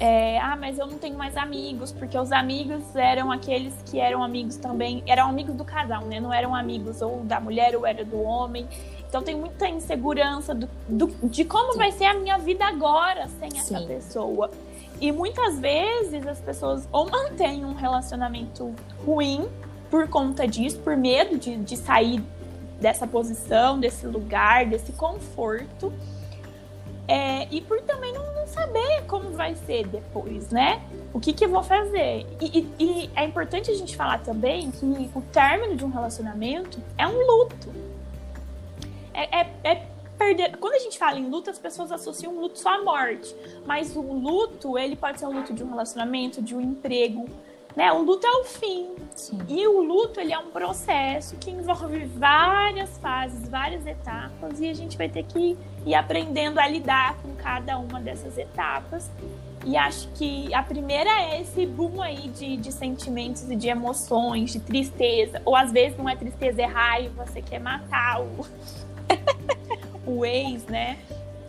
É, 0.00 0.38
ah, 0.38 0.56
mas 0.56 0.78
eu 0.78 0.86
não 0.86 0.96
tenho 0.96 1.18
mais 1.18 1.36
amigos, 1.36 1.90
porque 1.90 2.16
os 2.16 2.30
amigos 2.30 2.94
eram 2.94 3.32
aqueles 3.32 3.74
que 3.84 3.98
eram 3.98 4.22
amigos 4.22 4.56
também, 4.56 5.02
eram 5.06 5.28
amigos 5.28 5.56
do 5.56 5.64
casal, 5.64 6.04
né? 6.04 6.20
Não 6.20 6.32
eram 6.32 6.54
amigos 6.54 7.02
ou 7.02 7.24
da 7.24 7.40
mulher 7.40 7.74
ou 7.74 7.84
era 7.84 8.04
do 8.04 8.22
homem. 8.22 8.68
Então 9.08 9.22
tem 9.22 9.34
muita 9.34 9.68
insegurança 9.68 10.54
do, 10.54 10.68
do 10.88 11.06
de 11.24 11.44
como 11.44 11.72
Sim. 11.72 11.78
vai 11.78 11.92
ser 11.92 12.04
a 12.04 12.14
minha 12.14 12.38
vida 12.38 12.64
agora 12.64 13.26
sem 13.40 13.48
essa 13.58 13.78
Sim. 13.78 13.86
pessoa. 13.86 14.50
E 15.00 15.10
muitas 15.10 15.58
vezes 15.58 16.26
as 16.26 16.40
pessoas 16.40 16.88
ou 16.92 17.10
mantêm 17.10 17.64
um 17.64 17.74
relacionamento 17.74 18.74
ruim 19.04 19.48
por 19.90 20.08
conta 20.08 20.46
disso, 20.46 20.78
por 20.80 20.96
medo 20.96 21.38
de, 21.38 21.56
de 21.56 21.76
sair 21.76 22.22
dessa 22.80 23.06
posição, 23.06 23.80
desse 23.80 24.06
lugar, 24.06 24.66
desse 24.66 24.92
conforto. 24.92 25.92
É, 27.06 27.48
e 27.50 27.60
por 27.62 27.80
também 27.82 28.12
não, 28.12 28.27
saber 28.58 29.04
como 29.06 29.30
vai 29.30 29.54
ser 29.54 29.86
depois, 29.86 30.50
né? 30.50 30.82
O 31.12 31.20
que, 31.20 31.32
que 31.32 31.44
eu 31.44 31.48
vou 31.48 31.62
fazer. 31.62 32.26
E, 32.40 32.58
e, 32.58 32.84
e, 32.84 33.10
é 33.14 33.24
importante 33.24 33.70
a 33.70 33.74
gente 33.74 33.96
falar 33.96 34.18
também 34.18 34.70
que 34.70 34.84
o 35.14 35.22
término 35.32 35.76
de 35.76 35.84
um 35.84 35.90
relacionamento 35.90 36.80
é 36.96 37.06
um 37.06 37.26
luto. 37.26 37.72
É, 39.14 39.40
é, 39.40 39.50
é 39.64 39.86
perder. 40.18 40.56
Quando 40.56 40.74
a 40.74 40.78
gente 40.78 40.98
fala 40.98 41.18
em 41.18 41.28
luto, 41.28 41.48
as 41.48 41.58
pessoas 41.58 41.92
associam 41.92 42.34
um 42.34 42.40
luto 42.40 42.58
só 42.58 42.74
à 42.74 42.82
morte. 42.82 43.34
Mas 43.64 43.94
o 43.94 44.02
luto, 44.02 44.76
ele 44.76 44.96
pode 44.96 45.20
ser 45.20 45.26
o 45.26 45.32
luto 45.32 45.54
de 45.54 45.62
um 45.62 45.70
relacionamento, 45.70 46.42
de 46.42 46.54
um 46.54 46.60
emprego. 46.60 47.26
Né? 47.78 47.92
O 47.92 48.02
luto 48.02 48.26
é 48.26 48.30
o 48.40 48.44
fim. 48.44 48.88
Sim. 49.14 49.38
E 49.46 49.64
o 49.68 49.80
luto, 49.80 50.18
ele 50.18 50.32
é 50.32 50.38
um 50.38 50.50
processo 50.50 51.36
que 51.36 51.48
envolve 51.48 52.06
várias 52.06 52.98
fases, 52.98 53.48
várias 53.48 53.86
etapas. 53.86 54.58
E 54.58 54.68
a 54.68 54.74
gente 54.74 54.98
vai 54.98 55.08
ter 55.08 55.22
que 55.22 55.56
ir 55.86 55.94
aprendendo 55.94 56.58
a 56.58 56.66
lidar 56.66 57.16
com 57.22 57.36
cada 57.36 57.78
uma 57.78 58.00
dessas 58.00 58.36
etapas. 58.36 59.08
E 59.64 59.76
acho 59.76 60.08
que 60.14 60.52
a 60.52 60.60
primeira 60.60 61.08
é 61.08 61.40
esse 61.40 61.64
boom 61.66 62.02
aí 62.02 62.26
de, 62.30 62.56
de 62.56 62.72
sentimentos 62.72 63.48
e 63.48 63.54
de 63.54 63.68
emoções, 63.68 64.50
de 64.50 64.58
tristeza. 64.58 65.40
Ou 65.44 65.54
às 65.54 65.70
vezes 65.70 65.96
não 65.96 66.08
é 66.08 66.16
tristeza, 66.16 66.60
é 66.60 66.66
raiva, 66.66 67.26
você 67.26 67.40
quer 67.40 67.60
matar 67.60 68.20
o, 68.20 68.44
o 70.04 70.24
ex, 70.24 70.66
né? 70.66 70.98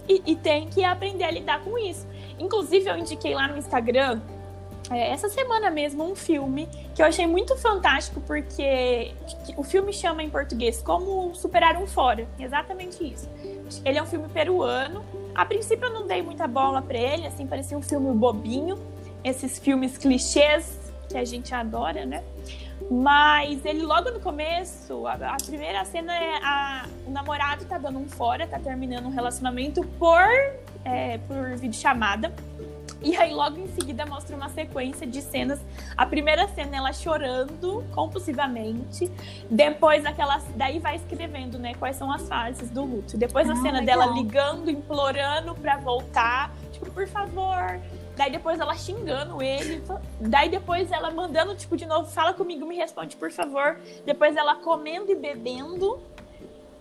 E, 0.07 0.21
e, 0.27 0.35
tem 0.35 0.67
que 0.67 0.83
aprender 0.83 1.23
a 1.23 1.31
lidar 1.31 1.63
com 1.63 1.75
isso. 1.75 2.07
Inclusive, 2.37 2.87
eu 2.87 2.97
indiquei 2.97 3.33
lá 3.33 3.47
no 3.47 3.57
Instagram, 3.57 4.21
essa 4.97 5.29
semana 5.29 5.69
mesmo, 5.69 6.03
um 6.03 6.15
filme 6.15 6.67
que 6.95 7.01
eu 7.01 7.05
achei 7.05 7.27
muito 7.27 7.55
fantástico, 7.55 8.19
porque 8.21 9.13
o 9.55 9.63
filme 9.63 9.93
chama 9.93 10.23
em 10.23 10.29
português 10.29 10.81
Como 10.81 11.33
Superar 11.35 11.77
um 11.77 11.85
Fora. 11.85 12.27
Exatamente 12.39 13.03
isso. 13.03 13.29
Ele 13.85 13.99
é 13.99 14.03
um 14.03 14.07
filme 14.07 14.27
peruano. 14.29 15.03
A 15.35 15.45
princípio, 15.45 15.85
eu 15.85 15.93
não 15.93 16.07
dei 16.07 16.21
muita 16.21 16.47
bola 16.47 16.81
para 16.81 16.97
ele, 16.97 17.27
assim, 17.27 17.45
parecia 17.45 17.77
um 17.77 17.81
filme 17.81 18.11
bobinho. 18.13 18.77
Esses 19.23 19.59
filmes 19.59 19.97
clichês 19.97 20.79
que 21.07 21.17
a 21.17 21.25
gente 21.25 21.53
adora, 21.53 22.05
né? 22.05 22.23
Mas 22.89 23.63
ele 23.65 23.83
logo 23.83 24.09
no 24.09 24.19
começo, 24.19 25.05
a, 25.05 25.13
a 25.13 25.37
primeira 25.37 25.83
cena 25.85 26.15
é 26.15 26.39
a, 26.41 26.85
o 27.05 27.11
namorado 27.11 27.65
tá 27.65 27.77
dando 27.77 27.99
um 27.99 28.07
fora, 28.07 28.47
tá 28.47 28.57
terminando 28.57 29.05
um 29.05 29.11
relacionamento 29.11 29.83
por, 29.99 30.23
é, 30.83 31.19
por 31.27 31.55
videochamada. 31.57 32.33
E 33.01 33.15
aí, 33.15 33.33
logo 33.33 33.59
em 33.59 33.67
seguida, 33.67 34.05
mostra 34.05 34.35
uma 34.35 34.49
sequência 34.49 35.07
de 35.07 35.21
cenas. 35.21 35.59
A 35.95 36.05
primeira 36.05 36.47
cena, 36.49 36.77
ela 36.77 36.91
chorando 36.93 37.85
compulsivamente. 37.93 39.09
Depois, 39.49 40.05
aquela. 40.05 40.41
Daí 40.55 40.79
vai 40.79 40.97
escrevendo, 40.97 41.57
né? 41.57 41.73
Quais 41.75 41.95
são 41.95 42.11
as 42.11 42.27
fases 42.27 42.69
do 42.69 42.83
luto. 42.83 43.17
Depois, 43.17 43.49
a 43.49 43.53
ah, 43.53 43.55
cena 43.57 43.79
legal. 43.79 43.99
dela 43.99 44.13
ligando, 44.13 44.69
implorando 44.69 45.55
pra 45.55 45.77
voltar. 45.77 46.53
Tipo, 46.71 46.91
por 46.91 47.07
favor, 47.07 47.79
Daí 48.19 48.29
depois 48.29 48.59
ela 48.59 48.75
xingando 48.75 49.41
ele. 49.41 49.81
Daí 50.19 50.49
depois 50.49 50.91
ela 50.91 51.09
mandando, 51.09 51.55
tipo, 51.55 51.77
de 51.77 51.85
novo, 51.85 52.09
fala 52.09 52.33
comigo, 52.33 52.65
me 52.65 52.75
responde, 52.75 53.15
por 53.15 53.31
favor. 53.31 53.79
Depois 54.05 54.35
ela 54.35 54.55
comendo 54.55 55.09
e 55.09 55.15
bebendo. 55.15 56.01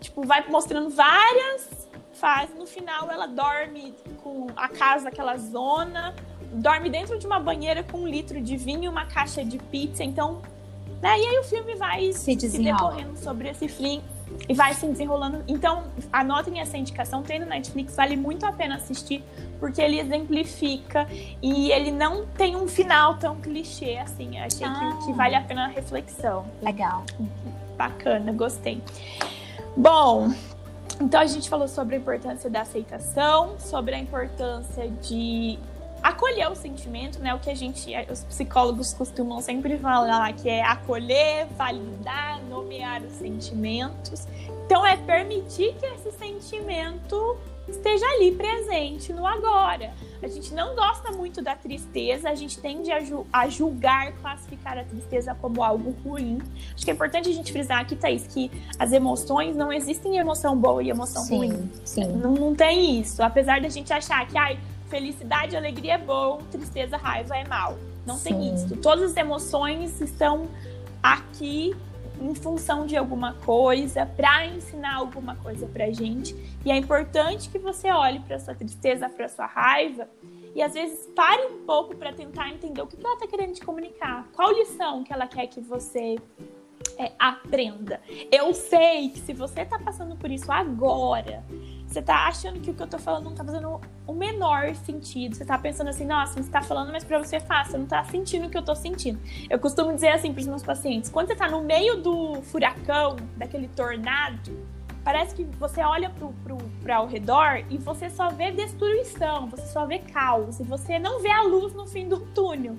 Tipo, 0.01 0.27
vai 0.27 0.45
mostrando 0.49 0.91
várias 0.91 1.88
fases. 2.19 2.55
No 2.57 2.67
final 2.67 3.11
ela 3.11 3.27
dorme 3.27 3.95
com 4.23 4.47
a 4.57 4.69
casa, 4.69 5.09
aquela 5.09 5.37
zona. 5.37 6.15
Dorme 6.53 6.89
dentro 6.89 7.19
de 7.19 7.27
uma 7.27 7.39
banheira 7.39 7.83
com 7.83 7.99
um 7.99 8.09
litro 8.09 8.41
de 8.41 8.57
vinho 8.57 8.85
e 8.85 8.89
uma 8.89 9.07
caixa 9.07 9.45
de 9.45 9.59
pizza. 9.59 10.03
Então, 10.03 10.41
né? 11.01 11.19
E 11.19 11.27
aí 11.27 11.39
o 11.39 11.45
filme 11.45 11.75
vai 11.77 12.13
se, 12.13 12.39
se 12.39 12.59
decorrendo 12.59 13.17
sobre 13.17 13.49
esse 13.49 13.69
fim 13.69 14.03
e 14.49 14.55
vai 14.55 14.75
se 14.75 14.87
desenrolando. 14.87 15.43
Então, 15.47 15.85
anotem 16.13 16.61
essa 16.61 16.77
indicação, 16.77 17.23
tem 17.23 17.39
no 17.39 17.47
Netflix, 17.47 17.95
vale 17.95 18.17
muito 18.17 18.45
a 18.45 18.53
pena 18.53 18.77
assistir, 18.77 19.23
porque 19.61 19.81
ele 19.81 19.99
exemplifica 19.99 21.07
e 21.41 21.71
ele 21.71 21.91
não 21.91 22.27
tem 22.27 22.57
um 22.57 22.67
final 22.67 23.17
tão 23.17 23.37
clichê 23.37 23.99
assim. 23.99 24.39
Achei 24.39 24.67
ah. 24.67 24.97
que, 24.99 25.07
que, 25.07 25.13
vale 25.13 25.35
a 25.35 25.41
pena 25.41 25.67
a 25.67 25.69
reflexão. 25.69 26.47
Legal. 26.61 27.05
Bacana, 27.77 28.33
gostei. 28.33 28.83
Bom, 29.77 30.33
então 31.01 31.21
a 31.21 31.27
gente 31.27 31.49
falou 31.49 31.69
sobre 31.69 31.97
a 31.97 31.99
importância 31.99 32.51
da 32.51 32.63
aceitação, 32.63 33.59
sobre 33.59 33.95
a 33.95 33.99
importância 33.99 34.89
de 34.89 35.59
acolher 36.03 36.51
o 36.51 36.55
sentimento, 36.55 37.19
né? 37.21 37.35
O 37.35 37.39
que 37.39 37.51
a 37.51 37.55
gente, 37.55 37.91
os 38.11 38.25
psicólogos 38.25 38.93
costumam 38.95 39.41
sempre 39.41 39.79
falar, 39.79 40.33
que 40.33 40.49
é 40.49 40.63
acolher, 40.63 41.47
validar, 41.57 42.43
nomear 42.45 43.03
os 43.03 43.13
sentimentos. 43.13 44.27
Então 44.67 44.87
é 44.87 44.97
permitir 44.97 45.75
que 45.75 45.87
esse 45.87 46.13
sentimento 46.13 47.37
esteja 47.69 48.07
ali 48.07 48.33
presente 48.33 49.13
no 49.13 49.27
agora. 49.27 49.93
A 50.23 50.29
gente 50.29 50.53
não 50.53 50.75
gosta 50.75 51.13
muito 51.13 51.41
da 51.41 51.55
tristeza, 51.55 52.29
a 52.29 52.35
gente 52.35 52.59
tende 52.59 52.91
a, 52.91 53.01
ju 53.01 53.27
a 53.33 53.49
julgar, 53.49 54.13
classificar 54.15 54.77
a 54.79 54.85
tristeza 54.85 55.35
como 55.35 55.63
algo 55.63 55.95
ruim. 56.05 56.39
Acho 56.75 56.85
que 56.85 56.91
é 56.91 56.95
importante 56.95 57.29
a 57.29 57.33
gente 57.33 57.53
frisar 57.53 57.81
aqui, 57.81 57.95
Thaís, 57.95 58.27
que 58.27 58.51
as 58.79 58.93
emoções 58.93 59.57
não 59.57 59.73
existem 59.73 60.19
emoção 60.19 60.57
boa 60.57 60.83
e 60.83 60.91
emoção 60.91 61.23
sim, 61.23 61.37
ruim. 61.37 61.71
Sim. 61.85 62.07
Não, 62.17 62.33
não 62.33 62.55
tem 62.55 63.01
isso. 63.01 63.23
Apesar 63.23 63.61
da 63.61 63.69
gente 63.69 63.93
achar 63.93 64.27
que, 64.27 64.37
ai, 64.37 64.59
felicidade, 64.89 65.57
alegria 65.57 65.95
é 65.95 65.99
bom, 65.99 66.43
tristeza, 66.51 66.97
raiva 66.97 67.37
é 67.37 67.47
mal. 67.47 67.79
Não 68.05 68.17
Sim. 68.17 68.31
tem 68.31 68.55
isso. 68.55 68.77
Todas 68.77 69.11
as 69.11 69.17
emoções 69.17 70.01
estão 70.01 70.49
aqui 71.03 71.77
em 72.21 72.35
função 72.35 72.87
de 72.87 72.97
alguma 72.97 73.35
coisa, 73.35 74.07
para 74.07 74.47
ensinar 74.47 74.97
alguma 74.97 75.37
coisa 75.37 75.67
pra 75.67 75.91
gente. 75.91 76.35
E 76.65 76.71
é 76.71 76.77
importante 76.77 77.49
que 77.49 77.59
você 77.59 77.91
olhe 77.91 78.21
para 78.21 78.39
sua 78.39 78.55
tristeza, 78.55 79.09
para 79.09 79.29
sua 79.29 79.47
raiva 79.47 80.09
e 80.55 80.63
às 80.63 80.75
vezes 80.75 81.07
pare 81.15 81.47
um 81.47 81.65
pouco 81.65 81.95
para 81.95 82.13
tentar 82.13 82.51
entender 82.51 82.83
o 82.83 82.87
que 82.87 82.97
ela 83.03 83.15
está 83.15 83.27
querendo 83.27 83.55
te 83.55 83.65
comunicar. 83.65 84.27
Qual 84.33 84.53
lição 84.53 85.05
que 85.05 85.13
ela 85.13 85.27
quer 85.27 85.47
que 85.47 85.61
você 85.61 86.17
é, 86.99 87.13
aprenda. 87.19 88.01
Eu 88.31 88.53
sei 88.53 89.11
que 89.11 89.21
se 89.21 89.33
você 89.33 89.63
está 89.63 89.79
passando 89.79 90.17
por 90.17 90.31
isso 90.31 90.51
agora, 90.51 91.45
você 91.89 92.03
tá 92.03 92.27
achando 92.27 92.61
que 92.61 92.71
o 92.71 92.75
que 92.75 92.83
eu 92.83 92.87
tô 92.87 92.99
falando 92.99 93.25
não 93.25 93.35
tá 93.35 93.43
fazendo 93.43 93.81
o 94.07 94.13
menor 94.13 94.75
sentido. 94.75 95.35
Você 95.35 95.45
tá 95.45 95.57
pensando 95.57 95.89
assim, 95.89 96.05
nossa, 96.05 96.41
você 96.43 96.51
tá 96.51 96.61
falando, 96.61 96.93
mas 96.93 97.03
pra 97.03 97.19
você 97.19 97.37
é 97.37 97.41
fácil, 97.41 97.73
você 97.73 97.79
não 97.79 97.87
tá 97.87 98.05
sentindo 98.05 98.47
o 98.47 98.51
que 98.51 98.59
eu 98.59 98.63
tô 98.63 98.75
sentindo. 98.75 99.19
Eu 99.49 99.59
costumo 99.59 99.95
dizer 99.95 100.09
assim 100.09 100.33
pros 100.33 100.47
meus 100.47 100.63
pacientes, 100.63 101.11
quando 101.11 101.29
você 101.29 101.35
tá 101.35 101.49
no 101.49 101.63
meio 101.63 101.97
do 102.03 102.43
furacão, 102.43 103.17
daquele 103.39 103.69
tornado, 103.69 104.53
parece 105.03 105.35
que 105.35 105.45
você 105.45 105.81
olha 105.81 106.11
pro, 106.11 106.35
pro, 106.45 106.59
pro 106.59 106.93
ao 106.93 107.07
redor 107.07 107.65
e 107.71 107.79
você 107.79 108.11
só 108.11 108.29
vê 108.29 108.51
destruição, 108.51 109.49
você 109.49 109.67
só 109.67 109.87
vê 109.87 109.99
caos, 109.99 110.61
e 110.61 110.65
você 110.65 110.99
não 110.99 111.23
vê 111.23 111.31
a 111.31 111.43
luz 111.43 111.73
no 111.73 111.87
fim 111.87 112.07
do 112.07 112.21
túnel. 112.21 112.77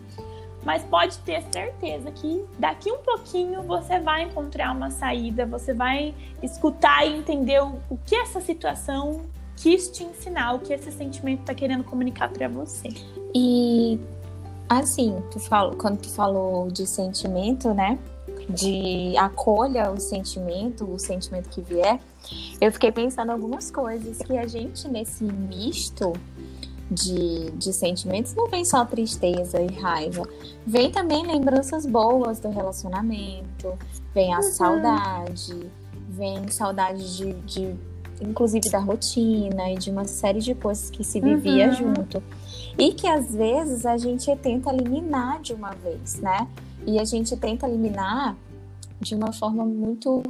Mas 0.64 0.84
pode 0.84 1.18
ter 1.20 1.44
certeza 1.54 2.12
que 2.12 2.46
daqui 2.58 2.92
um 2.92 3.00
pouquinho 3.00 3.64
você 3.64 4.00
vai 4.00 4.24
encontrar 4.24 4.76
uma 4.76 4.90
saída, 4.90 5.46
você 5.46 5.74
vai 5.74 6.14
escutar 6.44 7.06
e 7.06 7.18
entender 7.18 7.62
o, 7.62 7.80
que 8.06 8.16
essa 8.16 8.42
situação 8.42 9.22
quis 9.56 9.90
te 9.90 10.04
ensinar, 10.04 10.54
o 10.54 10.60
que 10.60 10.74
esse 10.74 10.92
sentimento 10.92 11.42
está 11.42 11.54
querendo 11.54 11.84
comunicar 11.84 12.30
para 12.30 12.48
você. 12.48 12.90
E 13.34 14.00
assim, 14.68 15.22
tu 15.32 15.40
falou, 15.40 15.76
quando 15.76 16.02
tu 16.02 16.10
falou 16.10 16.70
de 16.70 16.86
sentimento, 16.86 17.74
né? 17.74 17.98
De 18.50 19.16
acolha 19.18 19.92
o 19.92 20.00
sentimento, 20.00 20.90
o 20.90 20.98
sentimento 20.98 21.50
que 21.50 21.62
vier, 21.62 22.00
eu 22.60 22.72
fiquei 22.72 22.92
pensando 22.92 23.32
algumas 23.32 23.70
coisas 23.70 24.18
que 24.20 24.38
a 24.38 24.48
gente 24.48 24.88
nesse 24.88 25.24
misto 25.24 26.14
de, 26.90 27.52
de 27.52 27.72
sentimentos 27.72 28.34
não 28.34 28.48
vem 28.48 28.66
só 28.66 28.84
tristeza 28.84 29.62
e 29.62 29.68
raiva, 29.76 30.28
vem 30.66 30.92
também 30.92 31.26
lembranças 31.26 31.86
boas 31.86 32.40
do 32.40 32.50
relacionamento, 32.50 33.78
vem 34.14 34.34
a 34.34 34.38
uhum. 34.38 34.44
saudade, 34.44 35.72
vem 36.10 36.48
saudade 36.50 37.18
de, 37.18 37.34
de 37.44 37.76
inclusive 38.22 38.70
da 38.70 38.80
rotina 38.80 39.72
e 39.72 39.78
de 39.78 39.90
uma 39.90 40.06
série 40.06 40.40
de 40.40 40.54
coisas 40.56 40.90
que 40.90 41.04
se 41.04 41.20
vivia 41.22 41.68
uhum. 41.68 41.74
junto. 41.74 42.24
E 42.78 42.94
que 42.94 43.08
às 43.08 43.34
vezes 43.34 43.86
a 43.86 43.98
gente 43.98 44.34
tenta 44.38 44.74
eliminar 44.74 45.42
de 45.42 45.54
uma 45.54 45.72
vez, 45.72 46.16
né? 46.20 46.48
E 46.86 47.00
a 47.00 47.04
gente 47.04 47.36
tenta 47.38 47.68
eliminar 47.68 48.36
de 49.00 49.16
uma 49.16 49.32
forma 49.32 49.66
muito 49.66 50.24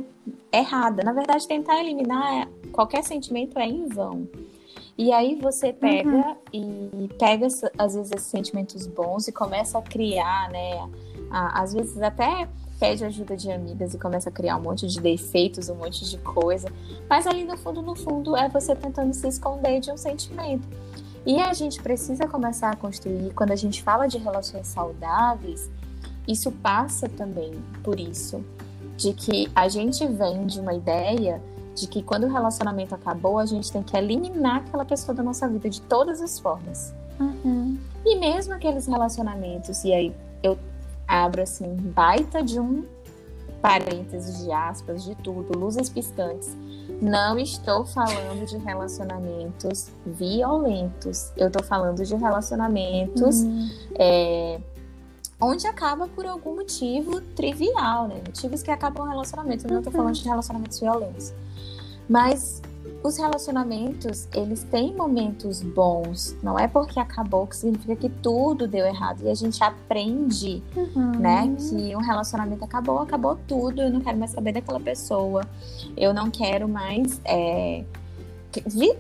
errada. 0.52 1.04
Na 1.04 1.14
verdade, 1.14 1.48
tentar 1.48 1.80
eliminar 1.80 2.48
qualquer 2.72 3.04
sentimento 3.04 3.58
é 3.58 3.66
em 3.66 3.88
vão. 3.88 4.28
E 5.00 5.14
aí 5.14 5.36
você 5.36 5.72
pega 5.72 6.10
uhum. 6.10 6.36
e 6.52 7.08
pega 7.18 7.48
às 7.78 7.96
vezes 7.96 8.12
esses 8.12 8.28
sentimentos 8.28 8.86
bons 8.86 9.30
e 9.30 9.32
começa 9.32 9.78
a 9.78 9.82
criar, 9.82 10.50
né? 10.52 10.90
às 11.32 11.74
vezes 11.74 12.02
até 12.02 12.50
pede 12.78 13.06
ajuda 13.06 13.38
de 13.38 13.50
amigas 13.50 13.94
e 13.94 13.98
começa 13.98 14.28
a 14.28 14.32
criar 14.32 14.58
um 14.58 14.62
monte 14.62 14.86
de 14.88 15.00
defeitos, 15.00 15.70
um 15.70 15.76
monte 15.76 16.04
de 16.04 16.18
coisa. 16.18 16.70
Mas 17.10 17.26
ali 17.26 17.46
no 17.46 17.56
fundo, 17.56 17.82
no 17.82 17.96
fundo, 17.96 18.36
é 18.36 18.50
você 18.50 18.76
tentando 18.76 19.14
se 19.14 19.26
esconder 19.26 19.80
de 19.80 19.90
um 19.90 19.96
sentimento. 19.96 20.68
E 21.26 21.40
a 21.40 21.54
gente 21.54 21.82
precisa 21.82 22.28
começar 22.28 22.72
a 22.72 22.76
construir, 22.76 23.34
quando 23.34 23.52
a 23.52 23.56
gente 23.56 23.82
fala 23.82 24.06
de 24.06 24.18
relações 24.18 24.68
saudáveis, 24.68 25.72
isso 26.28 26.52
passa 26.52 27.08
também 27.08 27.54
por 27.86 27.98
isso, 27.98 28.44
de 28.98 29.14
que 29.14 29.50
a 29.56 29.70
gente 29.70 30.06
vem 30.08 30.46
de 30.46 30.60
uma 30.60 30.74
ideia 30.74 31.42
de 31.80 31.88
que 31.88 32.04
quando 32.04 32.26
o 32.26 32.30
relacionamento 32.30 32.94
acabou, 32.94 33.40
a 33.40 33.46
gente 33.46 33.72
tem 33.72 33.82
que 33.82 33.96
eliminar 33.96 34.58
aquela 34.58 34.86
pessoa 34.86 35.16
da 35.16 35.24
nossa 35.24 35.48
vida 35.48 35.70
de 35.70 35.82
todas 35.82 36.22
as 36.22 36.40
formas. 36.40 36.94
Uhum. 37.20 37.78
E 38.06 38.18
mesmo 38.18 38.54
aqueles 38.54 38.88
relacionamentos, 38.88 39.84
e 39.84 39.94
aí 39.94 40.16
eu 40.42 40.58
abro 41.08 41.42
assim, 41.42 41.76
baita 41.76 42.42
de 42.42 42.60
um 42.60 42.86
parênteses 43.62 44.44
de 44.44 44.52
aspas, 44.52 45.04
de 45.04 45.16
tudo, 45.16 45.58
luzes 45.58 45.90
piscantes. 45.90 46.56
Não 47.02 47.38
estou 47.38 47.86
falando 47.86 48.46
de 48.46 48.58
relacionamentos 48.58 49.90
violentos. 50.06 51.32
Eu 51.36 51.48
estou 51.48 51.64
falando 51.64 52.04
de 52.04 52.16
relacionamentos 52.16 53.42
uhum. 53.42 53.70
é, 53.96 54.60
onde 55.40 55.66
acaba 55.68 56.08
por 56.08 56.26
algum 56.26 56.56
motivo 56.56 57.22
trivial, 57.22 58.08
né? 58.08 58.16
Motivos 58.26 58.62
que 58.62 58.72
acabam 58.72 59.06
o 59.06 59.10
relacionamento. 59.10 59.66
Eu 59.66 59.72
não 59.72 59.78
estou 59.80 59.94
falando 59.94 60.16
de 60.16 60.24
relacionamentos 60.24 60.80
violentos. 60.80 61.34
Mas 62.10 62.62
os 63.02 63.18
relacionamentos, 63.18 64.28
eles 64.34 64.64
têm 64.64 64.94
momentos 64.94 65.62
bons. 65.62 66.36
Não 66.44 66.60
é 66.60 66.68
porque 66.68 67.00
acabou 67.00 67.48
que 67.48 67.56
significa 67.56 67.96
que 67.96 68.10
tudo 68.10 68.68
deu 68.68 68.86
errado. 68.86 69.22
E 69.24 69.30
a 69.30 69.34
gente 69.34 69.64
aprende, 69.64 70.62
uhum. 70.76 71.12
né, 71.20 71.56
que 71.56 71.96
um 71.96 72.02
relacionamento 72.02 72.66
acabou, 72.66 73.00
acabou 73.00 73.38
tudo. 73.48 73.82
Eu 73.82 73.90
não 73.90 74.02
quero 74.02 74.18
mais 74.18 74.32
saber 74.32 74.52
daquela 74.52 74.80
pessoa. 74.80 75.44
Eu 75.96 76.14
não 76.14 76.30
quero 76.30 76.68
mais. 76.68 77.22
É... 77.24 77.86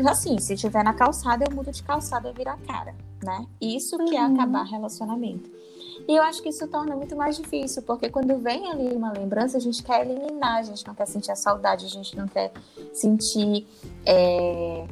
Assim, 0.07 0.37
se 0.37 0.55
tiver 0.55 0.83
na 0.83 0.93
calçada, 0.93 1.43
eu 1.49 1.53
mudo 1.53 1.71
de 1.71 1.81
calçada, 1.83 2.29
eu 2.29 2.33
viro 2.33 2.51
a 2.51 2.57
cara, 2.57 2.93
né? 3.21 3.47
Isso 3.59 3.97
que 3.97 4.15
é 4.15 4.25
uhum. 4.25 4.35
acabar 4.35 4.63
relacionamento. 4.63 5.49
E 6.09 6.15
eu 6.15 6.23
acho 6.23 6.41
que 6.41 6.49
isso 6.49 6.67
torna 6.67 6.95
muito 6.95 7.15
mais 7.15 7.37
difícil, 7.37 7.83
porque 7.83 8.09
quando 8.09 8.35
vem 8.39 8.67
ali 8.71 8.95
uma 8.95 9.11
lembrança, 9.11 9.57
a 9.57 9.59
gente 9.59 9.83
quer 9.83 10.01
eliminar, 10.01 10.57
a 10.57 10.63
gente 10.63 10.83
não 10.87 10.95
quer 10.95 11.05
sentir 11.05 11.31
a 11.31 11.35
saudade, 11.35 11.85
a 11.85 11.87
gente 11.87 12.17
não 12.17 12.27
quer 12.27 12.51
sentir 12.91 13.67
é, 14.03 14.87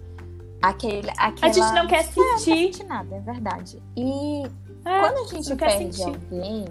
aquele, 0.62 1.10
aquela... 1.18 1.38
A 1.42 1.52
gente 1.52 1.74
não 1.74 1.88
quer 1.88 2.04
sentir. 2.04 2.20
É, 2.20 2.24
não 2.24 2.38
quer 2.38 2.40
sentir 2.40 2.84
nada, 2.84 3.16
é 3.16 3.20
verdade. 3.20 3.82
E 3.96 4.44
é, 4.86 5.00
quando 5.00 5.18
a 5.18 5.24
gente 5.34 5.56
perde 5.56 6.04
alguém, 6.04 6.66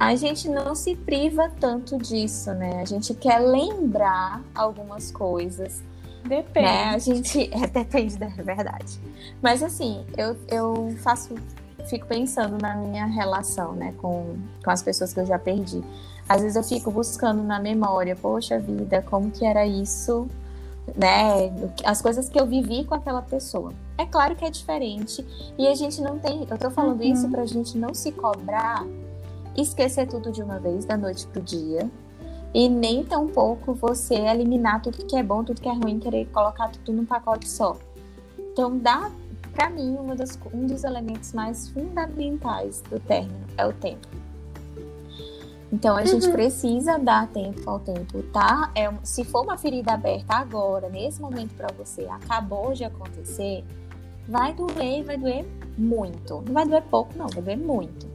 a 0.00 0.16
gente 0.16 0.48
não 0.48 0.74
se 0.74 0.96
priva 0.96 1.48
tanto 1.60 1.96
disso, 1.98 2.52
né? 2.54 2.80
A 2.82 2.84
gente 2.84 3.14
quer 3.14 3.38
lembrar 3.38 4.42
algumas 4.56 5.12
coisas. 5.12 5.80
Depende. 6.24 6.66
Né? 6.66 6.84
A 6.86 6.98
gente. 6.98 7.48
É, 7.54 7.68
depende 7.68 8.16
da 8.16 8.26
verdade. 8.26 8.98
Mas 9.40 9.62
assim, 9.62 10.04
eu, 10.16 10.36
eu 10.48 10.96
faço 11.00 11.36
fico 11.86 12.06
pensando 12.06 12.58
na 12.60 12.76
minha 12.76 13.06
relação, 13.06 13.72
né, 13.72 13.94
com, 13.98 14.36
com 14.64 14.70
as 14.70 14.82
pessoas 14.82 15.12
que 15.12 15.20
eu 15.20 15.26
já 15.26 15.38
perdi. 15.38 15.82
Às 16.28 16.42
vezes 16.42 16.56
eu 16.56 16.62
fico 16.62 16.90
buscando 16.90 17.42
na 17.42 17.58
memória, 17.58 18.16
poxa 18.16 18.58
vida, 18.58 19.02
como 19.02 19.30
que 19.30 19.44
era 19.44 19.66
isso, 19.66 20.26
né, 20.96 21.52
as 21.84 22.00
coisas 22.00 22.28
que 22.28 22.38
eu 22.40 22.46
vivi 22.46 22.84
com 22.84 22.94
aquela 22.94 23.22
pessoa. 23.22 23.72
É 23.98 24.06
claro 24.06 24.34
que 24.34 24.44
é 24.44 24.50
diferente 24.50 25.26
e 25.58 25.66
a 25.66 25.74
gente 25.74 26.00
não 26.00 26.18
tem, 26.18 26.46
eu 26.48 26.58
tô 26.58 26.70
falando 26.70 27.00
uhum. 27.00 27.12
isso 27.12 27.28
pra 27.28 27.44
gente 27.44 27.76
não 27.76 27.94
se 27.94 28.12
cobrar, 28.12 28.86
esquecer 29.56 30.06
tudo 30.08 30.32
de 30.32 30.42
uma 30.42 30.58
vez, 30.58 30.84
da 30.84 30.96
noite 30.96 31.26
pro 31.26 31.42
dia, 31.42 31.90
e 32.54 32.68
nem 32.68 33.02
tão 33.04 33.28
pouco 33.28 33.72
você 33.74 34.14
eliminar 34.14 34.82
tudo 34.82 35.04
que 35.06 35.16
é 35.16 35.22
bom, 35.22 35.42
tudo 35.42 35.60
que 35.60 35.68
é 35.68 35.72
ruim, 35.72 35.98
querer 35.98 36.26
colocar 36.26 36.70
tudo 36.70 36.92
num 36.92 37.06
pacote 37.06 37.48
só. 37.48 37.76
Então 38.38 38.78
dá 38.78 39.10
para 39.52 39.70
mim, 39.70 39.96
das, 40.16 40.38
um 40.52 40.66
dos 40.66 40.84
elementos 40.84 41.32
mais 41.32 41.68
fundamentais 41.68 42.82
do 42.82 42.98
término 43.00 43.46
é 43.56 43.66
o 43.66 43.72
tempo. 43.72 44.08
Então, 45.72 45.96
a 45.96 46.00
uhum. 46.00 46.06
gente 46.06 46.30
precisa 46.30 46.98
dar 46.98 47.28
tempo 47.28 47.68
ao 47.68 47.80
tempo, 47.80 48.22
tá? 48.24 48.70
É, 48.74 48.92
se 49.02 49.24
for 49.24 49.42
uma 49.42 49.56
ferida 49.56 49.92
aberta 49.92 50.34
agora, 50.34 50.90
nesse 50.90 51.20
momento 51.20 51.54
para 51.54 51.68
você, 51.74 52.06
acabou 52.10 52.74
de 52.74 52.84
acontecer, 52.84 53.64
vai 54.28 54.52
doer 54.52 55.02
vai 55.02 55.16
doer 55.16 55.46
muito. 55.78 56.42
Não 56.46 56.52
vai 56.52 56.66
doer 56.66 56.82
pouco, 56.82 57.16
não, 57.16 57.26
vai 57.26 57.42
doer 57.42 57.58
muito. 57.58 58.06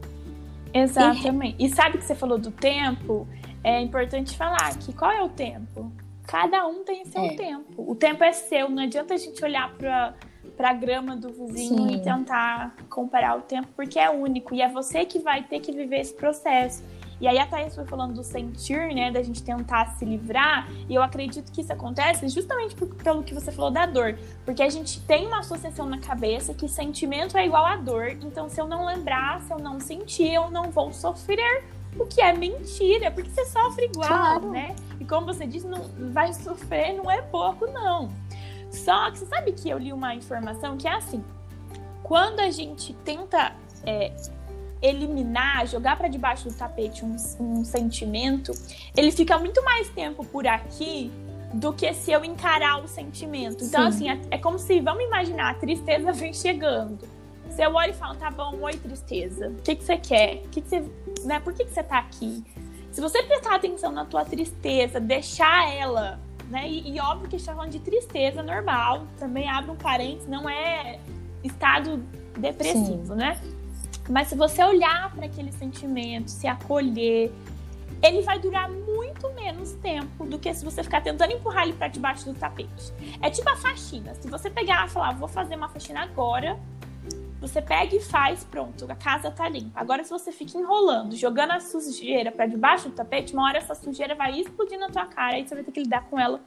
Exatamente. 0.72 1.56
E, 1.58 1.66
e 1.66 1.74
sabe 1.74 1.98
que 1.98 2.04
você 2.04 2.14
falou 2.14 2.38
do 2.38 2.52
tempo? 2.52 3.26
É 3.64 3.80
importante 3.80 4.36
falar 4.36 4.76
que 4.78 4.92
qual 4.92 5.10
é 5.10 5.22
o 5.22 5.28
tempo? 5.28 5.90
Cada 6.28 6.66
um 6.66 6.84
tem 6.84 7.04
seu 7.06 7.22
é. 7.22 7.34
tempo. 7.34 7.90
O 7.90 7.96
tempo 7.96 8.22
é 8.22 8.32
seu, 8.32 8.68
não 8.68 8.84
adianta 8.84 9.14
a 9.14 9.16
gente 9.16 9.42
olhar 9.44 9.74
para 9.74 10.14
para 10.56 10.70
a 10.70 10.72
grama 10.72 11.16
do 11.16 11.28
vizinho 11.30 11.88
Sim. 11.88 11.94
e 11.94 12.02
tentar 12.02 12.74
comparar 12.88 13.36
o 13.36 13.42
tempo, 13.42 13.68
porque 13.76 13.98
é 13.98 14.10
único 14.10 14.54
e 14.54 14.62
é 14.62 14.68
você 14.68 15.04
que 15.04 15.18
vai 15.18 15.42
ter 15.42 15.60
que 15.60 15.72
viver 15.72 16.00
esse 16.00 16.14
processo. 16.14 16.82
E 17.20 17.26
aí 17.26 17.36
a 17.38 17.46
Thaís 17.46 17.74
foi 17.74 17.84
falando 17.84 18.14
do 18.14 18.22
sentir, 18.22 18.94
né, 18.94 19.10
da 19.10 19.22
gente 19.22 19.42
tentar 19.42 19.96
se 19.96 20.04
livrar, 20.04 20.68
e 20.88 20.94
eu 20.94 21.02
acredito 21.02 21.50
que 21.50 21.60
isso 21.60 21.72
acontece 21.72 22.28
justamente 22.28 22.76
por, 22.76 22.94
pelo 22.94 23.24
que 23.24 23.34
você 23.34 23.50
falou 23.50 23.72
da 23.72 23.86
dor, 23.86 24.16
porque 24.44 24.62
a 24.62 24.68
gente 24.68 25.00
tem 25.00 25.26
uma 25.26 25.40
associação 25.40 25.86
na 25.86 25.98
cabeça 25.98 26.54
que 26.54 26.68
sentimento 26.68 27.36
é 27.36 27.44
igual 27.44 27.66
a 27.66 27.76
dor, 27.76 28.10
então 28.10 28.48
se 28.48 28.60
eu 28.60 28.68
não 28.68 28.86
lembrar, 28.86 29.40
se 29.42 29.52
eu 29.52 29.58
não 29.58 29.80
sentir, 29.80 30.32
eu 30.32 30.48
não 30.50 30.70
vou 30.70 30.92
sofrer, 30.92 31.64
o 31.98 32.06
que 32.06 32.20
é 32.20 32.32
mentira, 32.32 33.10
porque 33.10 33.30
você 33.30 33.44
sofre 33.46 33.86
igual, 33.86 34.08
claro. 34.08 34.50
né? 34.50 34.76
E 35.00 35.04
como 35.04 35.26
você 35.26 35.46
disse, 35.46 35.66
não 35.66 35.82
vai 36.12 36.32
sofrer, 36.32 36.94
não 36.94 37.10
é 37.10 37.20
pouco, 37.22 37.66
não. 37.66 38.08
Só 38.70 39.10
que 39.10 39.18
você 39.18 39.26
sabe 39.26 39.52
que 39.52 39.68
eu 39.68 39.78
li 39.78 39.92
uma 39.92 40.14
informação 40.14 40.76
que 40.76 40.86
é 40.86 40.94
assim: 40.94 41.24
quando 42.02 42.40
a 42.40 42.50
gente 42.50 42.94
tenta 43.04 43.54
é, 43.84 44.12
eliminar, 44.80 45.66
jogar 45.66 45.96
para 45.96 46.08
debaixo 46.08 46.48
do 46.48 46.54
tapete 46.54 47.04
um, 47.04 47.16
um 47.40 47.64
sentimento, 47.64 48.52
ele 48.96 49.10
fica 49.10 49.38
muito 49.38 49.62
mais 49.64 49.88
tempo 49.90 50.24
por 50.24 50.46
aqui 50.46 51.10
do 51.52 51.72
que 51.72 51.92
se 51.94 52.12
eu 52.12 52.24
encarar 52.24 52.82
o 52.82 52.88
sentimento. 52.88 53.64
Então, 53.64 53.90
Sim. 53.90 54.08
assim, 54.10 54.28
é, 54.30 54.36
é, 54.36 54.38
como 54.38 54.58
se, 54.58 54.80
vamos 54.80 55.04
imaginar, 55.04 55.50
a 55.50 55.54
tristeza 55.54 56.12
vem 56.12 56.32
chegando. 56.32 57.08
Você 57.48 57.66
olha 57.66 57.90
e 57.90 57.94
fala, 57.94 58.14
tá 58.14 58.30
bom, 58.30 58.58
oi, 58.60 58.74
tristeza. 58.74 59.48
O 59.48 59.62
que, 59.62 59.74
que 59.74 59.84
você 59.84 59.96
quer? 59.96 60.42
O 60.44 60.48
que, 60.50 60.60
que 60.60 60.68
você, 60.68 60.84
né, 61.24 61.40
por 61.40 61.54
que, 61.54 61.64
que 61.64 61.72
você 61.72 61.82
tá 61.82 61.98
aqui? 61.98 62.44
Se 62.92 63.00
você 63.00 63.22
prestar 63.22 63.56
atenção 63.56 63.90
na 63.90 64.04
tua 64.04 64.24
tristeza, 64.24 65.00
deixar 65.00 65.74
ela 65.74 66.20
né? 66.48 66.68
E, 66.68 66.94
e 66.94 67.00
óbvio 67.00 67.28
que 67.28 67.36
a 67.36 67.38
gente 67.38 67.46
tá 67.46 67.54
falando 67.54 67.70
de 67.70 67.80
tristeza 67.80 68.42
normal, 68.42 69.06
também 69.18 69.48
abre 69.48 69.70
um 69.70 69.76
parênteses, 69.76 70.26
não 70.26 70.48
é 70.48 70.98
estado 71.42 71.98
depressivo, 72.36 73.08
Sim. 73.08 73.14
né? 73.14 73.40
Mas 74.08 74.28
se 74.28 74.34
você 74.34 74.62
olhar 74.64 75.14
para 75.14 75.26
aquele 75.26 75.52
sentimento, 75.52 76.30
se 76.30 76.46
acolher, 76.46 77.30
ele 78.02 78.22
vai 78.22 78.38
durar 78.38 78.70
muito 78.70 79.30
menos 79.34 79.72
tempo 79.74 80.24
do 80.24 80.38
que 80.38 80.52
se 80.54 80.64
você 80.64 80.82
ficar 80.82 81.02
tentando 81.02 81.32
empurrar 81.32 81.64
ele 81.64 81.74
para 81.74 81.88
debaixo 81.88 82.24
do 82.24 82.34
tapete. 82.34 82.92
É 83.20 83.28
tipo 83.28 83.48
a 83.50 83.56
faxina. 83.56 84.14
Se 84.14 84.28
você 84.28 84.48
pegar 84.48 84.86
e 84.86 84.90
falar, 84.90 85.12
vou 85.12 85.28
fazer 85.28 85.56
uma 85.56 85.68
faxina 85.68 86.02
agora, 86.02 86.58
você 87.40 87.62
pega 87.62 87.94
e 87.94 88.00
faz, 88.00 88.44
pronto, 88.44 88.84
a 88.90 88.96
casa 88.96 89.30
tá 89.30 89.48
limpa. 89.48 89.80
Agora, 89.80 90.02
se 90.02 90.10
você 90.10 90.32
fica 90.32 90.58
enrolando, 90.58 91.14
jogando 91.14 91.52
a 91.52 91.60
sujeira 91.60 92.32
para 92.32 92.46
debaixo 92.46 92.88
do 92.88 92.94
tapete, 92.94 93.32
uma 93.32 93.44
hora 93.44 93.58
essa 93.58 93.74
sujeira 93.74 94.14
vai 94.14 94.40
explodir 94.40 94.78
na 94.78 94.90
tua 94.90 95.06
cara 95.06 95.38
e 95.38 95.46
você 95.46 95.54
vai 95.54 95.64
ter 95.64 95.70
que 95.70 95.82
lidar 95.82 96.04
com 96.08 96.18
ela 96.18 96.40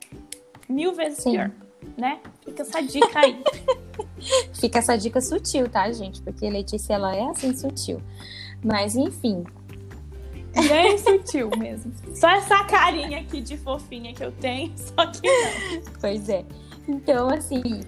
mil 0.67 0.93
vezes 0.93 1.19
Sim. 1.19 1.31
pior, 1.31 1.51
né? 1.97 2.19
Fica 2.43 2.61
essa 2.63 2.81
dica 2.81 3.19
aí. 3.19 3.41
Fica 4.59 4.79
essa 4.79 4.97
dica 4.97 5.21
sutil, 5.21 5.69
tá, 5.69 5.91
gente? 5.91 6.21
Porque 6.21 6.49
Letícia, 6.49 6.93
ela 6.93 7.15
é 7.15 7.23
assim 7.29 7.55
sutil. 7.55 8.01
Mas, 8.63 8.95
enfim. 8.95 9.43
Bem 10.67 10.97
sutil 10.99 11.49
mesmo. 11.57 11.93
Só 12.13 12.29
essa 12.29 12.63
carinha 12.65 13.19
aqui 13.21 13.41
de 13.41 13.57
fofinha 13.57 14.13
que 14.13 14.23
eu 14.23 14.31
tenho, 14.31 14.73
só 14.77 15.07
que 15.07 15.21
não. 15.25 15.81
Pois 15.99 16.27
é. 16.27 16.45
Então, 16.87 17.29
assim, 17.29 17.81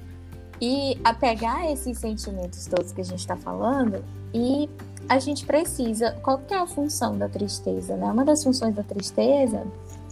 e 0.62 1.00
apegar 1.04 1.66
esses 1.72 1.98
sentimentos 1.98 2.66
todos 2.68 2.92
que 2.92 3.02
a 3.02 3.04
gente 3.04 3.20
está 3.20 3.36
falando 3.36 4.04
e 4.34 4.70
a 5.10 5.20
gente 5.20 5.46
precisa. 5.46 6.12
Qual 6.24 6.38
que 6.40 6.54
é 6.54 6.58
a 6.58 6.68
função 6.68 7.18
da 7.18 7.28
tristeza? 7.28 7.96
Né? 7.98 8.06
Uma 8.06 8.24
das 8.24 8.44
funções 8.44 8.76
da 8.76 8.84
tristeza, 8.84 9.66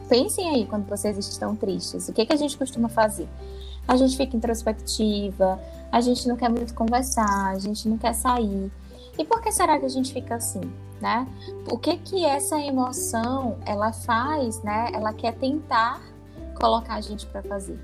pensem 0.09 0.49
aí 0.49 0.65
quando 0.65 0.87
vocês 0.87 1.17
estão 1.17 1.55
tristes, 1.55 2.09
o 2.09 2.13
que, 2.13 2.25
que 2.25 2.33
a 2.33 2.37
gente 2.37 2.57
costuma 2.57 2.89
fazer? 2.89 3.27
a 3.87 3.95
gente 3.95 4.15
fica 4.15 4.35
introspectiva, 4.35 5.59
a 5.91 6.01
gente 6.01 6.27
não 6.27 6.35
quer 6.35 6.49
muito 6.49 6.73
conversar, 6.73 7.49
a 7.49 7.59
gente 7.59 7.87
não 7.87 7.97
quer 7.97 8.13
sair. 8.13 8.71
E 9.17 9.25
por 9.25 9.41
que 9.41 9.51
será 9.51 9.77
que 9.79 9.85
a 9.85 9.89
gente 9.89 10.13
fica 10.13 10.35
assim, 10.35 10.61
né? 11.01 11.27
O 11.69 11.77
que 11.77 11.97
que 11.97 12.23
essa 12.25 12.59
emoção 12.59 13.57
ela 13.65 13.91
faz, 13.91 14.61
né? 14.63 14.89
Ela 14.93 15.13
quer 15.13 15.33
tentar 15.33 16.01
colocar 16.59 16.95
a 16.95 17.01
gente 17.01 17.25
para 17.27 17.41
fazer. 17.43 17.77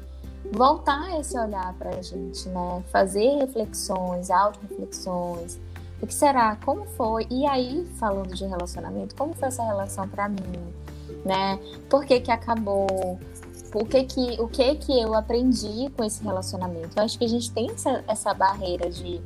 Voltar 0.52 1.20
esse 1.20 1.38
olhar 1.38 1.74
para 1.74 1.92
a 1.92 2.02
gente, 2.02 2.48
né? 2.50 2.84
Fazer 2.92 3.38
reflexões, 3.40 4.30
auto-reflexões. 4.30 5.60
O 6.02 6.08
que 6.08 6.14
será? 6.14 6.56
Como 6.64 6.86
foi? 6.86 7.28
E 7.30 7.46
aí, 7.46 7.86
falando 8.00 8.34
de 8.34 8.46
relacionamento, 8.46 9.16
como 9.16 9.34
foi 9.34 9.48
essa 9.48 9.64
relação 9.64 10.08
para 10.08 10.30
mim, 10.30 10.74
né? 11.26 11.60
Por 11.90 12.06
que 12.06 12.20
que 12.20 12.32
acabou? 12.32 13.20
o 13.74 13.86
que 13.86 14.04
que, 14.04 14.42
o 14.42 14.48
que 14.48 14.76
que 14.76 15.00
eu 15.00 15.14
aprendi 15.14 15.90
com 15.96 16.04
esse 16.04 16.24
relacionamento. 16.24 16.98
Eu 16.98 17.04
acho 17.04 17.18
que 17.18 17.26
a 17.26 17.30
gente 17.30 17.52
tem 17.52 17.70
essa, 17.70 18.04
essa 18.08 18.34
barreira 18.34 18.90
de 18.90 19.22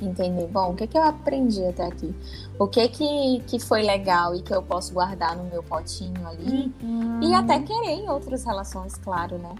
entender, 0.00 0.46
bom, 0.48 0.72
o 0.72 0.74
que 0.74 0.86
que 0.86 0.98
eu 0.98 1.02
aprendi 1.02 1.64
até 1.64 1.86
aqui? 1.86 2.14
O 2.58 2.66
que 2.66 2.88
que, 2.88 3.42
que 3.46 3.58
foi 3.58 3.82
legal 3.82 4.34
e 4.34 4.42
que 4.42 4.54
eu 4.54 4.62
posso 4.62 4.92
guardar 4.92 5.36
no 5.36 5.44
meu 5.44 5.62
potinho 5.62 6.26
ali? 6.26 6.72
Uhum. 6.82 7.20
E 7.22 7.34
até 7.34 7.58
querer 7.60 7.92
em 7.92 8.08
outras 8.08 8.44
relações, 8.44 8.96
claro, 8.96 9.38
né? 9.38 9.54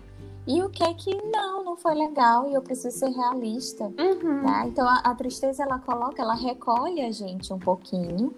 E 0.46 0.62
o 0.62 0.68
que 0.68 0.94
que 0.94 1.14
não, 1.30 1.64
não 1.64 1.76
foi 1.76 1.94
legal 1.94 2.48
e 2.48 2.54
eu 2.54 2.62
preciso 2.62 2.98
ser 2.98 3.08
realista, 3.08 3.84
uhum. 3.84 4.42
né? 4.42 4.64
Então 4.66 4.86
a, 4.86 4.98
a 4.98 5.14
tristeza 5.14 5.62
ela 5.62 5.78
coloca, 5.78 6.20
ela 6.20 6.34
recolhe 6.34 7.00
a 7.00 7.10
gente 7.10 7.52
um 7.52 7.58
pouquinho 7.58 8.34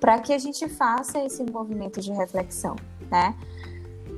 para 0.00 0.18
que 0.18 0.32
a 0.32 0.38
gente 0.38 0.68
faça 0.68 1.18
esse 1.18 1.44
movimento 1.44 2.00
de 2.00 2.12
reflexão, 2.12 2.76
né? 3.10 3.34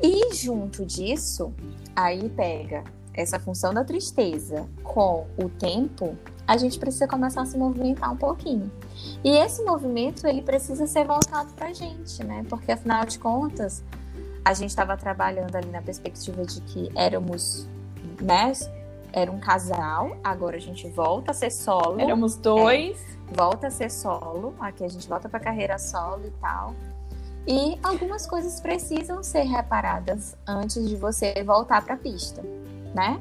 E 0.01 0.33
junto 0.35 0.87
disso, 0.87 1.53
aí 1.95 2.29
pega 2.31 2.85
essa 3.13 3.41
função 3.41 3.75
da 3.75 3.85
tristeza 3.85 4.69
com 4.85 5.27
o 5.37 5.49
tempo, 5.49 6.17
a 6.47 6.57
gente 6.57 6.79
precisa 6.79 7.09
começar 7.09 7.43
a 7.43 7.47
se 7.47 7.59
movimentar 7.59 8.13
um 8.13 8.17
pouquinho. 8.17 8.71
E 9.25 9.31
esse 9.31 9.63
movimento, 9.65 10.25
ele 10.25 10.41
precisa 10.41 10.87
ser 10.87 11.05
voltado 11.05 11.53
para 11.55 11.69
a 11.69 11.73
gente, 11.73 12.23
né? 12.23 12.47
Porque 12.49 12.71
afinal 12.71 13.05
de 13.05 13.19
contas, 13.19 13.83
a 14.45 14.55
gente 14.55 14.71
estava 14.71 14.97
trabalhando 14.97 15.55
ali 15.57 15.69
na 15.69 15.83
perspectiva 15.83 16.45
de 16.45 16.61
que 16.63 16.91
éramos, 16.95 17.69
né? 18.21 18.53
Era 19.13 19.31
um 19.31 19.41
casal, 19.41 20.17
agora 20.23 20.57
a 20.57 20.61
gente 20.61 20.89
volta 20.89 21.31
a 21.31 21.35
ser 21.35 21.51
solo. 21.51 22.01
Éramos 22.01 22.37
dois. 22.37 22.99
É, 23.31 23.35
volta 23.35 23.67
a 23.67 23.71
ser 23.71 23.91
solo, 23.91 24.55
aqui 24.61 24.85
a 24.85 24.89
gente 24.89 25.09
volta 25.09 25.29
para 25.29 25.41
carreira 25.41 25.79
solo 25.79 26.27
e 26.27 26.31
tal. 26.41 26.75
E 27.47 27.79
algumas 27.83 28.27
coisas 28.27 28.61
precisam 28.61 29.23
ser 29.23 29.45
reparadas 29.45 30.37
antes 30.47 30.87
de 30.87 30.97
você 30.97 31.43
voltar 31.43 31.83
para 31.83 31.95
a 31.95 31.97
pista, 31.97 32.43
né? 32.95 33.19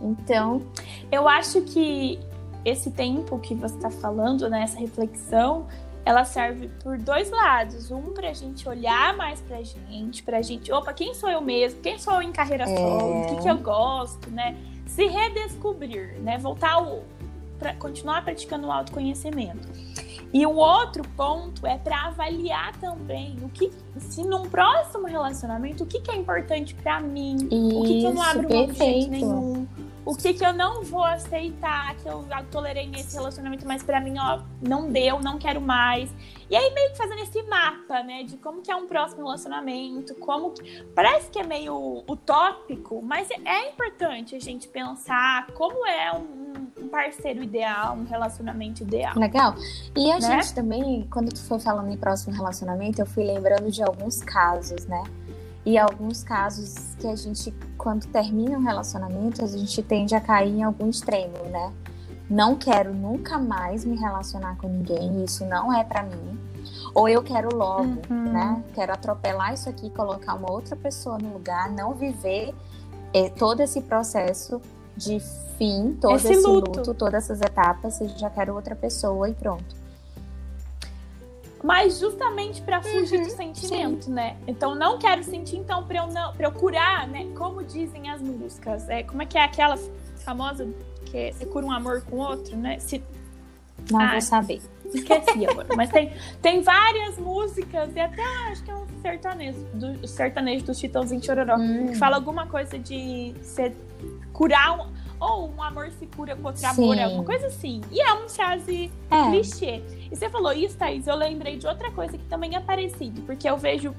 Então, 0.00 0.62
eu 1.10 1.28
acho 1.28 1.62
que 1.62 2.20
esse 2.64 2.90
tempo 2.90 3.38
que 3.38 3.54
você 3.54 3.74
está 3.76 3.90
falando, 3.90 4.48
né, 4.48 4.62
essa 4.62 4.78
reflexão, 4.78 5.66
ela 6.04 6.24
serve 6.24 6.68
por 6.82 6.98
dois 6.98 7.30
lados. 7.30 7.90
Um, 7.90 8.12
para 8.12 8.30
a 8.30 8.32
gente 8.34 8.68
olhar 8.68 9.16
mais 9.16 9.40
para 9.40 9.58
a 9.58 9.62
gente, 9.62 10.22
para 10.22 10.38
a 10.38 10.42
gente, 10.42 10.70
opa, 10.72 10.92
quem 10.92 11.14
sou 11.14 11.30
eu 11.30 11.40
mesmo? 11.40 11.80
Quem 11.80 11.98
sou 11.98 12.14
eu 12.14 12.22
em 12.22 12.32
carreira 12.32 12.64
é... 12.64 12.76
solo? 12.76 13.22
O 13.22 13.26
que, 13.28 13.42
que 13.42 13.48
eu 13.48 13.58
gosto, 13.58 14.30
né? 14.30 14.56
Se 14.86 15.06
redescobrir, 15.06 16.20
né? 16.20 16.38
Voltar 16.38 16.74
ao, 16.74 17.02
pra, 17.58 17.74
continuar 17.74 18.22
praticando 18.22 18.66
o 18.66 18.72
autoconhecimento. 18.72 19.66
E 20.32 20.44
o 20.44 20.56
outro 20.56 21.04
ponto 21.16 21.64
é 21.64 21.78
para 21.78 22.06
avaliar 22.06 22.76
também 22.78 23.36
o 23.40 23.48
que, 23.48 23.70
se 23.98 24.24
num 24.24 24.42
próximo 24.48 25.06
relacionamento, 25.06 25.84
o 25.84 25.86
que, 25.86 26.00
que 26.00 26.10
é 26.10 26.16
importante 26.16 26.74
para 26.74 27.00
mim, 27.00 27.36
Isso, 27.36 27.78
o 27.78 27.82
que, 27.84 28.00
que 28.00 28.04
eu 28.04 28.14
não 28.14 28.22
abro 28.22 28.48
mão 28.48 28.66
de 28.66 28.74
jeito 28.74 29.10
nenhum, 29.10 29.66
o 30.04 30.14
que, 30.14 30.34
que 30.34 30.44
eu 30.44 30.52
não 30.52 30.82
vou 30.82 31.04
aceitar, 31.04 31.94
que 31.96 32.08
eu 32.08 32.24
tolerei 32.50 32.86
nesse 32.86 33.16
relacionamento, 33.16 33.66
mas 33.66 33.82
para 33.82 34.00
mim, 34.00 34.14
ó, 34.18 34.40
não 34.60 34.90
deu, 34.90 35.20
não 35.20 35.38
quero 35.38 35.60
mais. 35.60 36.10
E 36.50 36.56
aí 36.56 36.72
meio 36.74 36.90
que 36.90 36.96
fazendo 36.96 37.20
esse 37.20 37.42
mapa, 37.44 38.02
né, 38.02 38.22
de 38.22 38.36
como 38.36 38.60
que 38.60 38.70
é 38.70 38.76
um 38.76 38.86
próximo 38.86 39.24
relacionamento, 39.24 40.14
como 40.16 40.50
que... 40.50 40.82
parece 40.94 41.30
que 41.30 41.38
é 41.38 41.44
meio 41.44 42.04
utópico, 42.06 43.00
mas 43.02 43.28
é 43.30 43.70
importante 43.70 44.36
a 44.36 44.40
gente 44.40 44.68
pensar 44.68 45.46
como 45.52 45.86
é 45.86 46.12
um 46.12 46.44
um 46.80 46.88
parceiro 46.88 47.42
ideal, 47.42 47.96
um 47.96 48.04
relacionamento 48.04 48.82
ideal. 48.82 49.14
Legal. 49.16 49.54
E 49.96 50.10
a 50.10 50.18
né? 50.18 50.20
gente 50.20 50.54
também, 50.54 51.06
quando 51.10 51.32
tu 51.32 51.42
foi 51.42 51.58
falando 51.58 51.90
em 51.90 51.96
próximo 51.96 52.34
relacionamento, 52.34 53.00
eu 53.00 53.06
fui 53.06 53.24
lembrando 53.24 53.70
de 53.70 53.82
alguns 53.82 54.22
casos, 54.22 54.86
né? 54.86 55.02
E 55.64 55.78
alguns 55.78 56.22
casos 56.22 56.94
que 56.98 57.06
a 57.06 57.16
gente, 57.16 57.52
quando 57.78 58.06
termina 58.06 58.58
um 58.58 58.62
relacionamento, 58.62 59.42
a 59.42 59.46
gente 59.46 59.82
tende 59.82 60.14
a 60.14 60.20
cair 60.20 60.50
em 60.50 60.62
algum 60.62 60.90
extremo, 60.90 61.38
né? 61.50 61.72
Não 62.28 62.56
quero 62.56 62.92
nunca 62.92 63.38
mais 63.38 63.84
me 63.84 63.96
relacionar 63.96 64.56
com 64.56 64.68
ninguém, 64.68 65.24
isso 65.24 65.44
não 65.46 65.72
é 65.72 65.82
para 65.82 66.02
mim. 66.02 66.38
Ou 66.94 67.08
eu 67.08 67.22
quero 67.22 67.54
logo, 67.54 67.98
uhum. 68.10 68.32
né? 68.32 68.62
Quero 68.74 68.92
atropelar 68.92 69.54
isso 69.54 69.68
aqui, 69.68 69.88
colocar 69.90 70.34
uma 70.34 70.50
outra 70.50 70.76
pessoa 70.76 71.18
no 71.18 71.32
lugar, 71.32 71.70
não 71.70 71.94
viver 71.94 72.54
eh, 73.12 73.30
todo 73.30 73.60
esse 73.60 73.80
processo 73.80 74.60
de 74.96 75.18
fim, 75.58 75.96
todo 76.00 76.16
esse, 76.16 76.32
esse 76.32 76.46
luto. 76.46 76.78
luto. 76.78 76.94
todas 76.94 77.24
essas 77.24 77.40
etapas, 77.40 78.00
eu 78.00 78.08
já 78.08 78.30
quero 78.30 78.54
outra 78.54 78.76
pessoa 78.76 79.28
e 79.28 79.34
pronto. 79.34 79.83
Mas 81.64 81.98
justamente 81.98 82.60
para 82.60 82.82
fugir 82.82 83.20
uhum, 83.20 83.24
do 83.24 83.30
sentimento, 83.30 84.04
sim. 84.04 84.12
né? 84.12 84.36
Então 84.46 84.74
não 84.74 84.98
quero 84.98 85.24
sentir, 85.24 85.56
então 85.56 85.82
para 85.82 85.96
eu 85.96 86.06
não 86.08 86.30
procurar, 86.34 87.08
né? 87.08 87.26
Como 87.34 87.64
dizem 87.64 88.10
as 88.10 88.20
músicas, 88.20 88.86
é 88.90 89.02
como 89.02 89.22
é 89.22 89.26
que 89.26 89.38
é 89.38 89.44
aquela 89.44 89.78
famosa 90.26 90.68
que 91.06 91.32
você 91.32 91.46
cura 91.46 91.64
um 91.64 91.72
amor 91.72 92.02
com 92.02 92.18
outro, 92.18 92.54
né? 92.54 92.78
Se 92.78 93.02
não 93.90 93.98
ah, 93.98 94.10
vou 94.12 94.20
saber. 94.20 94.60
Esqueci 94.92 95.46
agora. 95.46 95.68
Mas 95.74 95.88
tem, 95.88 96.12
tem 96.42 96.60
várias 96.60 97.18
músicas, 97.18 97.96
e 97.96 97.98
até 97.98 98.22
acho 98.50 98.62
que 98.62 98.70
é 98.70 98.74
um 98.74 98.86
sertanejo, 99.00 99.58
do, 99.72 100.06
sertanejo 100.06 100.66
do 100.66 100.74
Chitãozinho 100.74 101.24
Chororó, 101.24 101.56
hum. 101.56 101.86
que 101.88 101.94
fala 101.94 102.16
alguma 102.16 102.46
coisa 102.46 102.78
de 102.78 103.34
ser, 103.40 103.74
curar 104.34 104.78
um, 104.78 104.92
ou 105.24 105.50
um 105.50 105.62
amor 105.62 105.90
se 105.90 106.06
cura 106.06 106.36
com 106.36 106.46
outro 106.46 106.66
amor, 106.66 106.98
alguma 106.98 107.24
coisa 107.24 107.46
assim. 107.46 107.80
E 107.90 108.00
é 108.00 108.12
uma 108.12 108.28
frase 108.28 108.92
é. 109.10 109.30
clichê. 109.30 109.82
E 110.10 110.14
você 110.14 110.28
falou 110.28 110.52
isso, 110.52 110.76
Thaís, 110.76 111.06
eu 111.06 111.16
lembrei 111.16 111.56
de 111.56 111.66
outra 111.66 111.90
coisa 111.90 112.16
que 112.18 112.24
também 112.26 112.54
é 112.54 112.60
parecido, 112.60 113.22
porque 113.22 113.48
eu 113.48 113.56
vejo. 113.56 113.94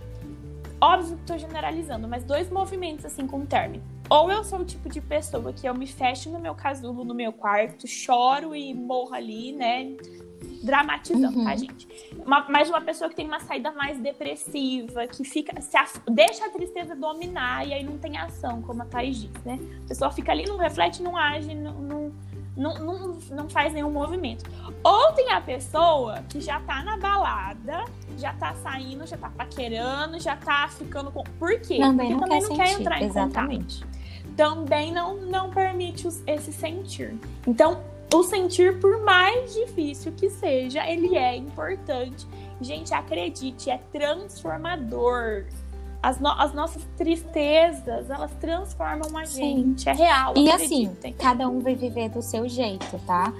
Óbvio 0.80 1.18
que 1.18 1.24
tô 1.24 1.38
generalizando, 1.38 2.08
mas 2.08 2.24
dois 2.24 2.50
movimentos 2.50 3.06
assim 3.06 3.26
com 3.26 3.40
o 3.40 3.46
término. 3.46 3.84
Ou 4.10 4.32
eu 4.32 4.44
sou 4.44 4.60
o 4.60 4.66
tipo 4.66 4.88
de 4.88 5.02
pessoa 5.02 5.52
que 5.52 5.68
eu 5.68 5.74
me 5.74 5.88
fecho 5.88 6.30
no 6.30 6.40
meu 6.40 6.54
casulo, 6.54 7.04
no 7.04 7.16
meu 7.16 7.34
quarto, 7.34 7.88
choro 7.88 8.56
e 8.56 8.74
morro 8.74 9.16
ali, 9.16 9.52
né? 9.52 9.96
Dramatizando, 10.66 11.34
tá, 11.34 11.40
uhum. 11.40 11.46
tá, 11.46 11.56
gente? 11.56 11.88
Uma, 12.26 12.46
mas 12.50 12.70
uma 12.70 12.82
pessoa 12.82 13.10
que 13.10 13.16
tem 13.16 13.26
uma 13.26 13.40
saída 13.40 13.72
mais 13.72 14.00
depressiva, 14.00 15.08
que 15.08 15.24
fica. 15.24 15.62
Se 15.62 15.78
a, 15.78 15.86
deixa 16.10 16.46
a 16.46 16.50
tristeza 16.50 16.96
dominar 16.96 17.68
e 17.68 17.74
aí 17.74 17.84
não 17.84 17.98
tem 17.98 18.18
ação, 18.18 18.62
como 18.62 18.82
a 18.82 18.86
Thaís 18.86 19.22
diz, 19.22 19.44
né? 19.44 19.60
A 19.86 19.88
pessoa 19.88 20.12
fica 20.12 20.32
ali, 20.32 20.46
não 20.46 20.58
reflete, 20.58 21.02
não 21.02 21.16
age, 21.16 21.54
não, 21.54 21.74
não, 21.74 22.12
não, 22.58 22.74
não, 22.80 23.20
não 23.32 23.50
faz 23.50 23.74
nenhum 23.74 23.92
movimento. 23.92 24.44
Ou 24.84 25.14
tem 25.14 25.32
a 25.32 25.42
pessoa 25.42 26.24
que 26.30 26.42
já 26.42 26.60
tá 26.62 26.84
na 26.84 26.98
balada, 26.98 27.86
já 28.18 28.34
tá 28.34 28.56
saindo, 28.56 29.06
já 29.06 29.18
tá 29.18 29.30
paquerando, 29.30 30.20
já 30.20 30.36
tá 30.36 30.68
ficando 30.70 31.12
com. 31.12 31.24
Por 31.24 31.60
quê? 31.60 31.78
Também 31.80 32.10
Porque 32.10 32.14
não 32.14 32.20
também 32.20 32.40
quer 32.42 32.48
não 32.48 32.56
sentir. 32.56 32.64
quer 32.64 32.82
entrar 32.82 33.02
em 33.02 33.06
Exatamente. 33.06 33.80
contato. 33.84 33.96
Também 34.36 34.92
não, 34.92 35.16
não 35.16 35.50
permite 35.50 36.08
os, 36.08 36.22
esse 36.28 36.52
sentir. 36.52 37.16
Então, 37.48 37.82
o 38.14 38.24
sentir, 38.24 38.80
por 38.80 39.04
mais 39.04 39.54
difícil 39.54 40.12
que 40.12 40.30
seja, 40.30 40.88
ele 40.90 41.16
é 41.18 41.36
importante. 41.36 42.26
Gente, 42.62 42.94
acredite, 42.94 43.70
é 43.70 43.80
transformador. 43.92 45.46
As, 46.02 46.20
no 46.20 46.30
as 46.30 46.54
nossas 46.54 46.84
tristezas, 46.98 48.10
elas 48.10 48.32
transformam 48.40 49.18
a 49.18 49.26
Sim. 49.26 49.74
gente. 49.76 49.90
É 49.90 49.94
real. 49.94 50.34
E 50.38 50.50
assim, 50.52 50.86
acreditem. 50.86 51.12
assim, 51.12 51.14
cada 51.14 51.50
um 51.50 51.60
vai 51.60 51.76
viver 51.76 52.10
do 52.10 52.22
seu 52.22 52.48
jeito, 52.48 53.00
tá? 53.08 53.34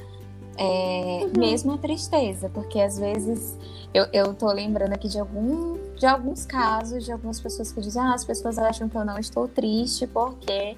É, 0.58 1.22
uhum. 1.24 1.32
Mesmo 1.38 1.74
a 1.74 1.78
tristeza, 1.78 2.50
porque 2.50 2.80
às 2.80 2.98
vezes 2.98 3.58
eu, 3.94 4.08
eu 4.12 4.34
tô 4.34 4.52
lembrando 4.52 4.94
aqui 4.94 5.08
de, 5.08 5.20
algum, 5.20 5.78
de 5.96 6.06
alguns 6.06 6.46
casos 6.46 7.04
de 7.06 7.12
algumas 7.12 7.40
pessoas 7.40 7.72
que 7.72 7.82
dizem: 7.82 8.02
ah, 8.02 8.14
as 8.14 8.26
pessoas 8.26 8.58
acham 8.58 8.90
que 8.90 8.96
eu 8.96 9.06
não 9.06 9.18
estou 9.20 9.48
triste 9.48 10.08
porque 10.08 10.76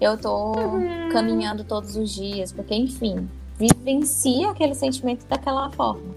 eu 0.00 0.16
tô 0.18 0.52
caminhando 1.12 1.64
todos 1.64 1.96
os 1.96 2.10
dias, 2.10 2.52
porque, 2.52 2.74
enfim, 2.74 3.28
vivencia 3.58 4.50
aquele 4.50 4.74
sentimento 4.74 5.26
daquela 5.26 5.70
forma, 5.70 6.14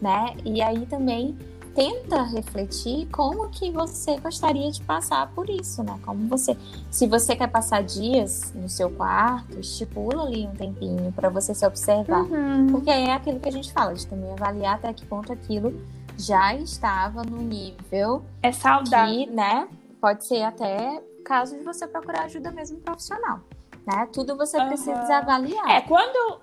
né? 0.00 0.34
E 0.44 0.60
aí 0.60 0.84
também 0.86 1.36
tenta 1.74 2.22
refletir 2.22 3.06
como 3.12 3.48
que 3.48 3.70
você 3.70 4.18
gostaria 4.18 4.70
de 4.70 4.82
passar 4.82 5.30
por 5.32 5.48
isso, 5.48 5.82
né? 5.82 5.98
Como 6.04 6.28
você, 6.28 6.56
se 6.90 7.06
você 7.06 7.36
quer 7.36 7.46
passar 7.46 7.82
dias 7.82 8.52
no 8.54 8.68
seu 8.68 8.90
quarto, 8.90 9.60
estipula 9.60 10.24
ali 10.24 10.46
um 10.46 10.54
tempinho 10.54 11.12
para 11.12 11.28
você 11.28 11.54
se 11.54 11.64
observar, 11.64 12.22
uhum. 12.22 12.66
porque 12.70 12.90
é 12.90 13.12
aquilo 13.12 13.38
que 13.38 13.48
a 13.48 13.52
gente 13.52 13.72
fala, 13.72 13.94
de 13.94 14.06
também 14.06 14.32
avaliar 14.32 14.74
até 14.76 14.92
que 14.92 15.06
ponto 15.06 15.32
aquilo 15.32 15.80
já 16.18 16.54
estava 16.54 17.22
no 17.22 17.38
nível 17.38 18.22
é 18.42 18.52
saudável, 18.52 19.26
que, 19.26 19.30
né? 19.30 19.68
Pode 20.00 20.26
ser 20.26 20.42
até 20.42 21.00
caso 21.30 21.56
de 21.56 21.62
você 21.62 21.86
procurar 21.86 22.24
ajuda 22.24 22.50
mesmo 22.50 22.80
profissional. 22.80 23.38
Tá? 23.86 24.04
Tudo 24.06 24.36
você 24.36 24.56
Aham. 24.58 24.66
precisa 24.66 25.16
avaliar. 25.18 25.70
É, 25.70 25.80
quando. 25.80 26.40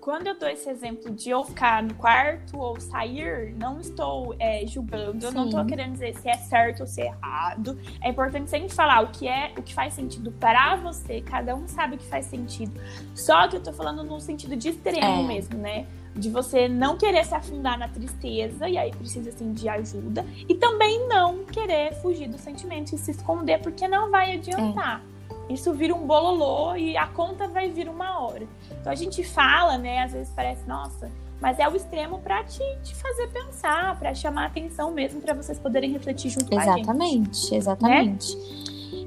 Quando 0.00 0.26
eu 0.26 0.36
dou 0.36 0.48
esse 0.48 0.68
exemplo 0.68 1.12
de 1.12 1.30
eu 1.30 1.44
ficar 1.44 1.80
no 1.80 1.94
quarto 1.94 2.58
ou 2.58 2.80
sair, 2.80 3.54
não 3.54 3.78
estou 3.78 4.34
é, 4.36 4.66
julgando, 4.66 5.24
eu 5.24 5.30
não 5.30 5.44
estou 5.44 5.60
Sim. 5.60 5.66
querendo 5.68 5.92
dizer 5.92 6.16
se 6.16 6.28
é 6.28 6.36
certo 6.38 6.80
ou 6.80 6.86
se 6.88 7.02
é 7.02 7.06
errado. 7.06 7.78
É 8.02 8.08
importante 8.08 8.50
sempre 8.50 8.68
falar 8.70 9.04
o 9.04 9.12
que 9.12 9.28
é, 9.28 9.52
o 9.56 9.62
que 9.62 9.72
faz 9.72 9.94
sentido 9.94 10.32
para 10.32 10.74
você, 10.74 11.20
cada 11.20 11.54
um 11.54 11.68
sabe 11.68 11.94
o 11.94 11.98
que 11.98 12.06
faz 12.06 12.26
sentido. 12.26 12.80
Só 13.14 13.46
que 13.46 13.54
eu 13.54 13.62
tô 13.62 13.72
falando 13.72 14.02
num 14.02 14.18
sentido 14.18 14.56
de 14.56 14.70
extremo 14.70 15.22
É. 15.22 15.22
mesmo, 15.22 15.56
né? 15.56 15.86
De 16.14 16.28
você 16.28 16.68
não 16.68 16.96
querer 16.96 17.24
se 17.24 17.34
afundar 17.34 17.78
na 17.78 17.88
tristeza, 17.88 18.68
e 18.68 18.76
aí 18.76 18.90
precisa 18.90 19.30
assim 19.30 19.52
de 19.52 19.68
ajuda, 19.68 20.26
e 20.48 20.54
também 20.54 21.08
não 21.08 21.44
querer 21.44 21.94
fugir 22.02 22.28
do 22.28 22.38
sentimento 22.38 22.94
e 22.94 22.98
se 22.98 23.10
esconder, 23.12 23.60
porque 23.60 23.88
não 23.88 24.10
vai 24.10 24.34
adiantar. 24.34 25.02
Isso 25.48 25.72
vira 25.72 25.94
um 25.94 26.06
bololô 26.06 26.76
e 26.76 26.96
a 26.96 27.06
conta 27.06 27.48
vai 27.48 27.70
vir 27.70 27.88
uma 27.88 28.20
hora. 28.20 28.46
Então 28.80 28.92
a 28.92 28.94
gente 28.94 29.24
fala, 29.24 29.76
né? 29.76 30.02
Às 30.02 30.12
vezes 30.12 30.32
parece, 30.34 30.66
nossa, 30.66 31.10
mas 31.40 31.58
é 31.58 31.68
o 31.68 31.74
extremo 31.74 32.20
pra 32.20 32.44
te, 32.44 32.62
te 32.82 32.94
fazer 32.94 33.26
pensar, 33.28 33.98
pra 33.98 34.14
chamar 34.14 34.46
atenção 34.46 34.92
mesmo, 34.92 35.20
pra 35.20 35.34
vocês 35.34 35.58
poderem 35.58 35.90
refletir 35.90 36.30
junto 36.30 36.48
com 36.48 36.58
a 36.58 36.64
gente. 36.64 36.80
Exatamente, 36.80 37.54
exatamente. 37.54 38.38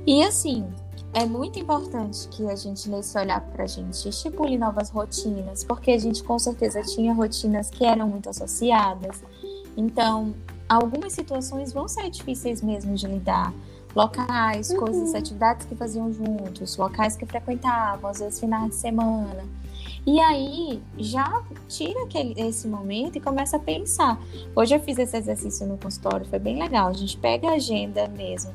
E 0.06 0.24
assim, 0.24 0.68
é 1.16 1.26
muito 1.26 1.58
importante 1.58 2.28
que 2.28 2.46
a 2.46 2.56
gente, 2.58 2.90
nesse 2.90 3.18
olhar 3.18 3.40
pra 3.40 3.66
gente, 3.66 4.10
estipule 4.10 4.58
novas 4.58 4.90
rotinas, 4.90 5.64
porque 5.64 5.92
a 5.92 5.98
gente 5.98 6.22
com 6.22 6.38
certeza 6.38 6.82
tinha 6.82 7.14
rotinas 7.14 7.70
que 7.70 7.86
eram 7.86 8.10
muito 8.10 8.30
associadas. 8.30 9.24
Então, 9.78 10.36
algumas 10.68 11.14
situações 11.14 11.72
vão 11.72 11.88
ser 11.88 12.10
difíceis 12.10 12.62
mesmo 12.62 12.94
de 12.96 13.08
lidar. 13.08 13.54
Locais, 13.96 14.72
Uhum. 14.72 14.78
coisas, 14.78 15.16
atividades 15.16 15.66
que 15.66 15.74
faziam 15.74 16.12
juntos, 16.12 16.76
locais 16.76 17.16
que 17.16 17.26
frequentavam, 17.26 18.10
às 18.10 18.20
vezes 18.20 18.38
finais 18.38 18.72
de 18.72 18.76
semana. 18.76 19.46
E 20.06 20.20
aí, 20.20 20.84
já 20.98 21.42
tira 21.70 22.04
aquele, 22.04 22.34
esse 22.40 22.68
momento 22.68 23.16
e 23.18 23.22
começa 23.22 23.56
a 23.56 23.60
pensar. 23.60 24.22
Hoje 24.54 24.76
eu 24.76 24.82
fiz 24.82 25.00
esse 25.00 25.16
exercício 25.16 25.66
no 25.66 25.78
consultório, 25.78 26.26
foi 26.26 26.40
bem 26.40 26.60
legal. 26.60 26.90
A 26.90 26.94
gente 26.94 27.18
pega 27.18 27.48
a 27.50 27.54
agenda 27.54 28.06
mesmo, 28.10 28.52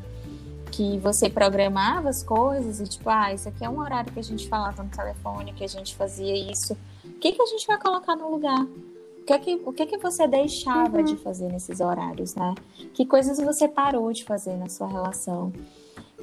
que 0.71 0.99
você 0.99 1.29
programava 1.29 2.09
as 2.09 2.23
coisas 2.23 2.81
e 2.81 2.85
tipo, 2.85 3.09
ah, 3.11 3.33
isso 3.33 3.49
aqui 3.49 3.65
é 3.65 3.69
um 3.69 3.79
horário 3.81 4.13
que 4.13 4.21
a 4.21 4.23
gente 4.25 4.49
falava 4.49 4.83
no 4.83 4.89
telefone, 4.89 5.53
que 5.53 5.65
a 5.65 5.69
gente 5.69 5.95
fazia 5.97 6.35
isso. 6.51 6.77
O 7.05 7.13
que, 7.21 7.33
que 7.33 7.43
a 7.43 7.47
gente 7.47 7.67
vai 7.67 7.79
colocar 7.79 8.17
no 8.17 8.31
lugar? 8.31 8.63
O 8.63 9.25
que, 9.27 9.33
é 9.33 9.39
que, 9.39 9.63
o 9.67 9.73
que, 9.73 9.87
que 9.87 9.99
você 9.99 10.27
deixava 10.27 10.99
Uhum. 10.99 11.05
de 11.05 11.17
fazer 11.17 11.49
nesses 11.53 11.81
horários, 11.81 12.35
né? 12.35 12.55
Que 12.95 13.05
coisas 13.07 13.39
você 13.39 13.69
parou 13.69 14.13
de 14.13 14.25
fazer 14.25 14.57
na 14.57 14.69
sua 14.69 14.89
relação? 14.89 15.53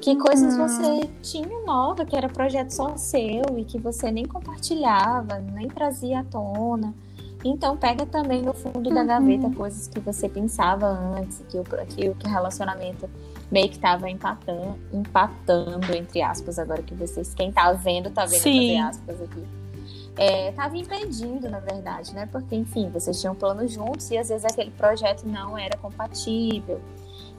Que 0.02 0.16
coisas 0.16 0.58
Uhum. 0.58 0.68
você 0.68 1.10
tinha 1.22 1.62
nova, 1.66 2.06
que 2.06 2.16
era 2.16 2.28
projeto 2.30 2.72
só 2.72 2.96
seu 2.98 3.58
e 3.58 3.64
que 3.66 3.80
você 3.80 4.12
nem 4.12 4.26
compartilhava, 4.26 5.40
nem 5.40 5.68
trazia 5.68 6.20
à 6.20 6.24
tona. 6.24 6.94
Então 7.46 7.78
pega 7.78 8.06
também 8.06 8.42
no 8.42 8.54
fundo 8.54 8.90
da 8.90 9.02
Uhum. 9.02 9.08
gaveta 9.08 9.50
coisas 9.52 9.88
que 9.88 10.00
você 10.00 10.28
pensava 10.28 10.88
antes, 10.88 11.42
que, 11.50 11.58
o 11.60 11.64
que 11.64 12.10
o 12.10 12.16
relacionamento 12.28 13.10
meio 13.52 13.70
que 13.70 13.80
tava 13.80 14.10
empatando, 14.10 14.78
empatando, 14.92 15.96
entre 15.96 16.22
aspas, 16.22 16.60
agora 16.60 16.82
que 16.82 16.94
vocês, 16.94 17.34
quem 17.34 17.52
tá 17.52 17.72
vendo, 17.74 18.10
tá 18.10 18.26
vendo 18.26 18.42
Sim. 18.42 18.54
fazer 18.54 18.78
aspas 18.78 19.22
aqui. 19.22 19.44
É, 20.18 20.52
tava 20.52 20.76
impedindo, 20.76 21.48
na 21.48 21.60
verdade, 21.60 22.14
né? 22.14 22.28
Porque, 22.32 22.56
enfim, 22.56 22.90
vocês 22.90 23.22
tinham 23.22 23.36
planos 23.36 23.72
juntos 23.72 24.10
e 24.10 24.18
às 24.18 24.30
vezes 24.30 24.46
aquele 24.46 24.72
projeto 24.72 25.24
não 25.26 25.58
era 25.58 25.78
compatível. 25.78 26.82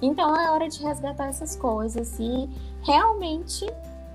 Então 0.00 0.34
é 0.36 0.50
hora 0.50 0.68
de 0.68 0.80
resgatar 0.82 1.28
essas 1.28 1.56
coisas 1.56 2.16
e 2.20 2.48
realmente 2.82 3.66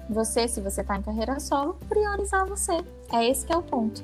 você, 0.09 0.47
se 0.47 0.61
você 0.61 0.83
tá 0.83 0.97
em 0.97 1.01
carreira 1.01 1.39
solo, 1.39 1.77
priorizar 1.89 2.45
você. 2.47 2.81
É 3.11 3.27
esse 3.29 3.45
que 3.45 3.53
é 3.53 3.57
o 3.57 3.61
ponto. 3.61 4.01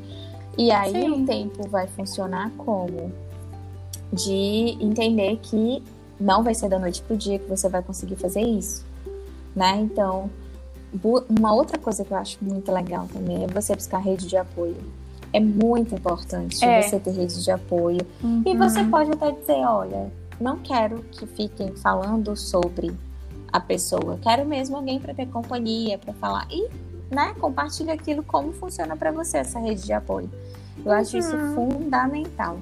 E 0.57 0.71
aí 0.71 0.91
Sim. 0.91 1.23
o 1.23 1.25
tempo 1.25 1.67
vai 1.69 1.87
funcionar 1.87 2.51
como? 2.57 3.11
De 4.11 4.77
entender 4.81 5.37
que 5.37 5.81
não 6.19 6.43
vai 6.43 6.53
ser 6.53 6.69
da 6.69 6.77
noite 6.79 7.01
pro 7.01 7.15
dia 7.17 7.39
que 7.39 7.47
você 7.49 7.69
vai 7.69 7.81
conseguir 7.81 8.15
fazer 8.15 8.41
isso, 8.41 8.85
né? 9.55 9.77
Então, 9.79 10.29
uma 11.29 11.53
outra 11.53 11.77
coisa 11.77 12.03
que 12.03 12.11
eu 12.11 12.17
acho 12.17 12.37
muito 12.41 12.71
legal 12.71 13.07
também 13.11 13.43
é 13.43 13.47
você 13.47 13.75
buscar 13.75 13.99
rede 13.99 14.27
de 14.27 14.35
apoio. 14.37 14.75
É 15.31 15.39
muito 15.39 15.93
importante 15.93 16.63
É. 16.65 16.81
você 16.81 16.99
ter 16.99 17.11
rede 17.11 17.43
de 17.43 17.51
apoio. 17.51 18.01
E 18.45 18.57
você 18.57 18.83
pode 18.83 19.11
até 19.11 19.31
dizer, 19.31 19.63
olha, 19.65 20.11
não 20.41 20.57
quero 20.57 21.03
que 21.11 21.27
fiquem 21.27 21.71
falando 21.75 22.35
sobre 22.35 22.91
a 23.51 23.59
pessoa. 23.59 24.17
Quero 24.21 24.45
mesmo 24.47 24.75
alguém 24.77 24.99
para 24.99 25.13
ter 25.13 25.27
companhia, 25.27 25.97
para 25.99 26.13
falar 26.15 26.47
e, 26.49 26.67
né, 27.13 27.35
compartilha 27.39 27.93
aquilo 27.93 28.23
como 28.23 28.51
funciona 28.53 28.95
para 28.97 29.11
você 29.11 29.37
essa 29.37 29.59
rede 29.59 29.83
de 29.83 29.93
apoio. 29.93 30.29
Eu 30.83 30.91
acho 30.91 31.17
isso 31.17 31.35
Uhum. 31.35 31.55
fundamental. 31.55 32.57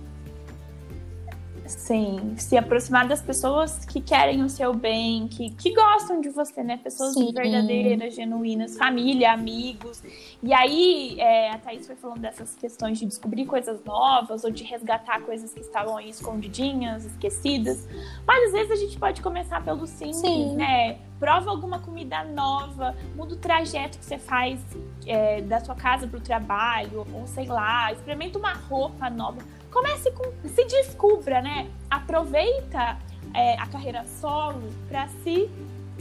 Sim, 1.68 2.36
se 2.38 2.58
aproximar 2.58 3.08
das 3.08 3.22
pessoas 3.22 3.86
que 3.86 4.02
querem 4.02 4.44
o 4.44 4.50
seu 4.50 4.74
bem, 4.74 5.28
que, 5.28 5.50
que 5.52 5.74
gostam 5.74 6.22
de 6.22 6.30
você, 6.30 6.64
né? 6.64 6.78
Pessoas 6.78 7.14
Sim. 7.14 7.32
verdadeiras, 7.34 8.16
genuínas, 8.16 8.78
família, 8.78 9.34
amigos. 9.34 10.02
E 10.42 10.54
aí, 10.54 11.20
é, 11.20 11.52
a 11.52 11.58
Thaís 11.58 11.86
foi 11.86 11.96
falando 11.96 12.20
dessas 12.20 12.56
questões 12.56 12.98
de 12.98 13.06
descobrir 13.06 13.46
coisas 13.46 13.84
novas 13.84 14.44
ou 14.44 14.52
de 14.52 14.64
resgatar 14.64 15.22
coisas 15.22 15.54
que 15.54 15.60
estavam 15.60 15.98
aí 15.98 16.10
escondidinhas, 16.10 17.06
esquecidas. 17.06 17.88
Mas 18.26 18.46
às 18.46 18.52
vezes 18.54 18.72
a 18.72 18.76
gente 18.76 18.98
pode 18.98 19.22
começar 19.22 19.64
pelo 19.64 19.86
simples, 19.86 20.18
Sim. 20.18 20.56
né? 20.56 20.98
Prova 21.20 21.50
alguma 21.50 21.80
comida 21.80 22.24
nova, 22.24 22.96
muda 23.16 23.34
o 23.34 23.38
trajeto 23.38 23.98
que 23.98 24.06
você 24.06 24.20
faz 24.20 24.60
é, 25.06 25.42
da 25.42 25.60
sua 25.60 25.74
casa 25.74 26.08
para 26.08 26.18
o 26.18 26.22
trabalho, 26.22 27.06
ou 27.14 27.26
sei 27.26 27.48
lá, 27.48 27.92
experimenta 27.92 28.38
uma 28.38 28.54
roupa 28.54 29.10
nova 29.10 29.42
comece 29.78 30.12
com. 30.12 30.24
se 30.48 30.66
descubra, 30.66 31.42
né? 31.42 31.70
Aproveita 31.90 32.98
é, 33.34 33.54
a 33.60 33.68
carreira 33.68 34.04
solo 34.20 34.74
para 34.90 35.08
se, 35.24 35.50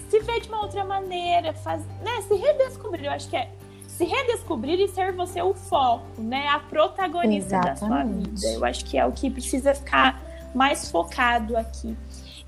se 0.09 0.21
ver 0.21 0.41
de 0.41 0.49
uma 0.49 0.63
outra 0.63 0.85
maneira, 0.85 1.53
faz, 1.53 1.85
né? 2.03 2.23
Se 2.27 2.35
redescobrir. 2.35 3.05
Eu 3.05 3.13
acho 3.13 3.29
que 3.29 3.37
é 3.37 3.51
se 3.87 4.05
redescobrir 4.05 4.79
e 4.81 4.89
ser 4.89 5.13
você 5.13 5.41
o 5.43 5.55
foco, 5.55 6.21
né? 6.21 6.49
A 6.49 6.59
protagonista 6.59 7.59
da 7.61 7.77
sua 7.77 7.89
Exatamente. 7.89 8.31
vida. 8.31 8.47
Eu 8.49 8.65
acho 8.65 8.85
que 8.85 8.99
é 8.99 9.05
o 9.05 9.13
que 9.13 9.31
precisa 9.31 9.75
ficar 9.75 10.23
mais 10.55 10.91
focado 10.91 11.57
aqui. 11.57 11.97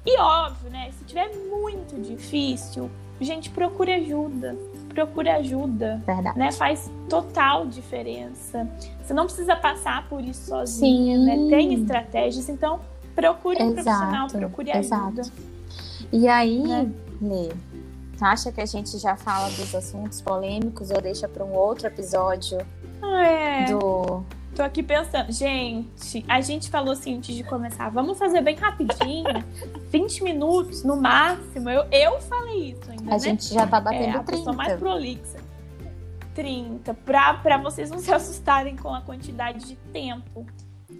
E 0.05 0.19
óbvio, 0.19 0.71
né? 0.71 0.91
Se 0.93 1.05
tiver 1.05 1.31
muito 1.35 2.01
difícil, 2.01 2.91
gente, 3.21 3.51
procure 3.51 3.93
ajuda. 3.93 4.57
Procure 5.07 5.29
ajuda 5.29 6.03
Verdade. 6.05 6.37
né? 6.39 6.51
Faz 6.51 6.91
total 7.09 7.67
diferença. 7.67 8.69
Você 9.01 9.15
não 9.15 9.27
precisa 9.27 9.55
passar 9.55 10.09
por 10.09 10.21
isso 10.21 10.47
sozinha, 10.49 11.17
né? 11.19 11.37
Tem 11.49 11.73
estratégias, 11.75 12.49
então 12.49 12.81
procure 13.15 13.63
um 13.63 13.71
Exato, 13.71 13.85
profissional, 13.85 14.27
procure 14.29 14.71
ajuda. 14.73 15.21
exato. 15.21 15.33
E 16.13 16.27
aí, 16.27 16.59
Né? 16.67 16.91
Lê, 17.21 17.49
acha 18.21 18.51
que 18.51 18.61
a 18.61 18.67
gente 18.67 18.99
já 18.99 19.15
fala 19.17 19.49
dos 19.51 19.73
assuntos 19.75 20.21
polêmicos 20.21 20.91
ou 20.91 21.01
deixa 21.01 21.29
para 21.29 21.45
um 21.45 21.53
outro 21.55 21.87
episódio 21.87 22.59
Ah, 23.01 23.25
é. 23.25 23.65
do. 23.67 24.25
Tô 24.59 24.65
aqui 24.65 24.83
pensando, 24.83 25.31
gente, 25.31 26.25
a 26.27 26.41
gente 26.41 26.69
falou 26.69 26.91
assim 26.91 27.17
antes 27.17 27.33
de 27.33 27.45
começar, 27.45 27.91
vamos 27.91 28.19
fazer 28.19 28.41
bem 28.41 28.57
rapidinho, 28.57 29.25
20 29.89 30.25
minutos 30.25 30.83
no 30.83 30.97
máximo. 30.97 31.71
Eu, 31.71 31.85
eu 31.93 32.21
falei 32.23 32.73
isso 32.73 32.91
ainda, 32.91 33.05
A 33.05 33.11
né? 33.11 33.19
gente 33.21 33.55
já 33.55 33.69
tá 33.69 33.77
é 33.77 33.81
batendo 33.81 34.19
a 34.19 34.23
pessoa 34.25 34.53
mais 34.53 34.71
30. 34.71 34.79
prolixa. 34.81 35.39
30, 36.35 36.93
pra, 36.93 37.35
pra 37.35 37.57
vocês 37.59 37.89
não 37.89 38.01
se 38.01 38.13
assustarem 38.13 38.75
com 38.75 38.93
a 38.93 39.01
quantidade 39.01 39.65
de 39.65 39.77
tempo. 39.93 40.45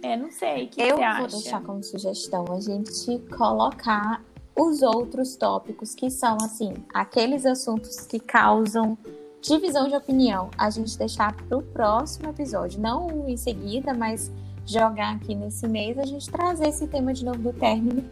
É, 0.01 0.15
não 0.15 0.31
sei, 0.31 0.63
o 0.63 0.69
que 0.69 0.81
Eu 0.81 0.95
vou 0.95 1.03
acha? 1.03 1.27
deixar 1.27 1.61
como 1.61 1.83
sugestão 1.83 2.45
a 2.53 2.61
gente 2.61 3.19
colocar 3.35 4.23
os 4.55 4.81
outros 4.81 5.35
tópicos 5.35 5.93
que 5.93 6.09
são 6.09 6.37
assim, 6.41 6.75
aqueles 6.93 7.45
assuntos 7.45 8.07
que 8.07 8.21
causam 8.21 8.97
divisão 9.41 9.87
de 9.87 9.95
opinião, 9.95 10.49
a 10.57 10.69
gente 10.69 10.97
deixar 10.97 11.33
para 11.33 11.57
o 11.57 11.61
próximo 11.61 12.29
episódio, 12.29 12.79
não 12.79 13.27
em 13.27 13.37
seguida, 13.37 13.93
mas 13.93 14.31
jogar 14.65 15.15
aqui 15.15 15.33
nesse 15.33 15.67
mês 15.67 15.97
a 15.97 16.05
gente 16.05 16.29
trazer 16.29 16.67
esse 16.67 16.87
tema 16.87 17.13
de 17.13 17.25
novo 17.25 17.39
do 17.39 17.53
término. 17.53 18.03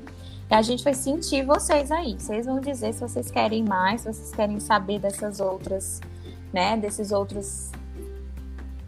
E 0.49 0.53
a 0.53 0.61
gente 0.61 0.83
vai 0.83 0.93
sentir 0.93 1.45
vocês 1.45 1.91
aí. 1.91 2.17
Vocês 2.17 2.45
vão 2.45 2.59
dizer 2.59 2.93
se 2.93 3.01
vocês 3.01 3.29
querem 3.29 3.63
mais, 3.63 4.01
se 4.01 4.13
vocês 4.13 4.31
querem 4.33 4.59
saber 4.59 4.99
dessas 4.99 5.39
outras, 5.39 5.99
né, 6.53 6.77
desses 6.77 7.11
outros 7.11 7.71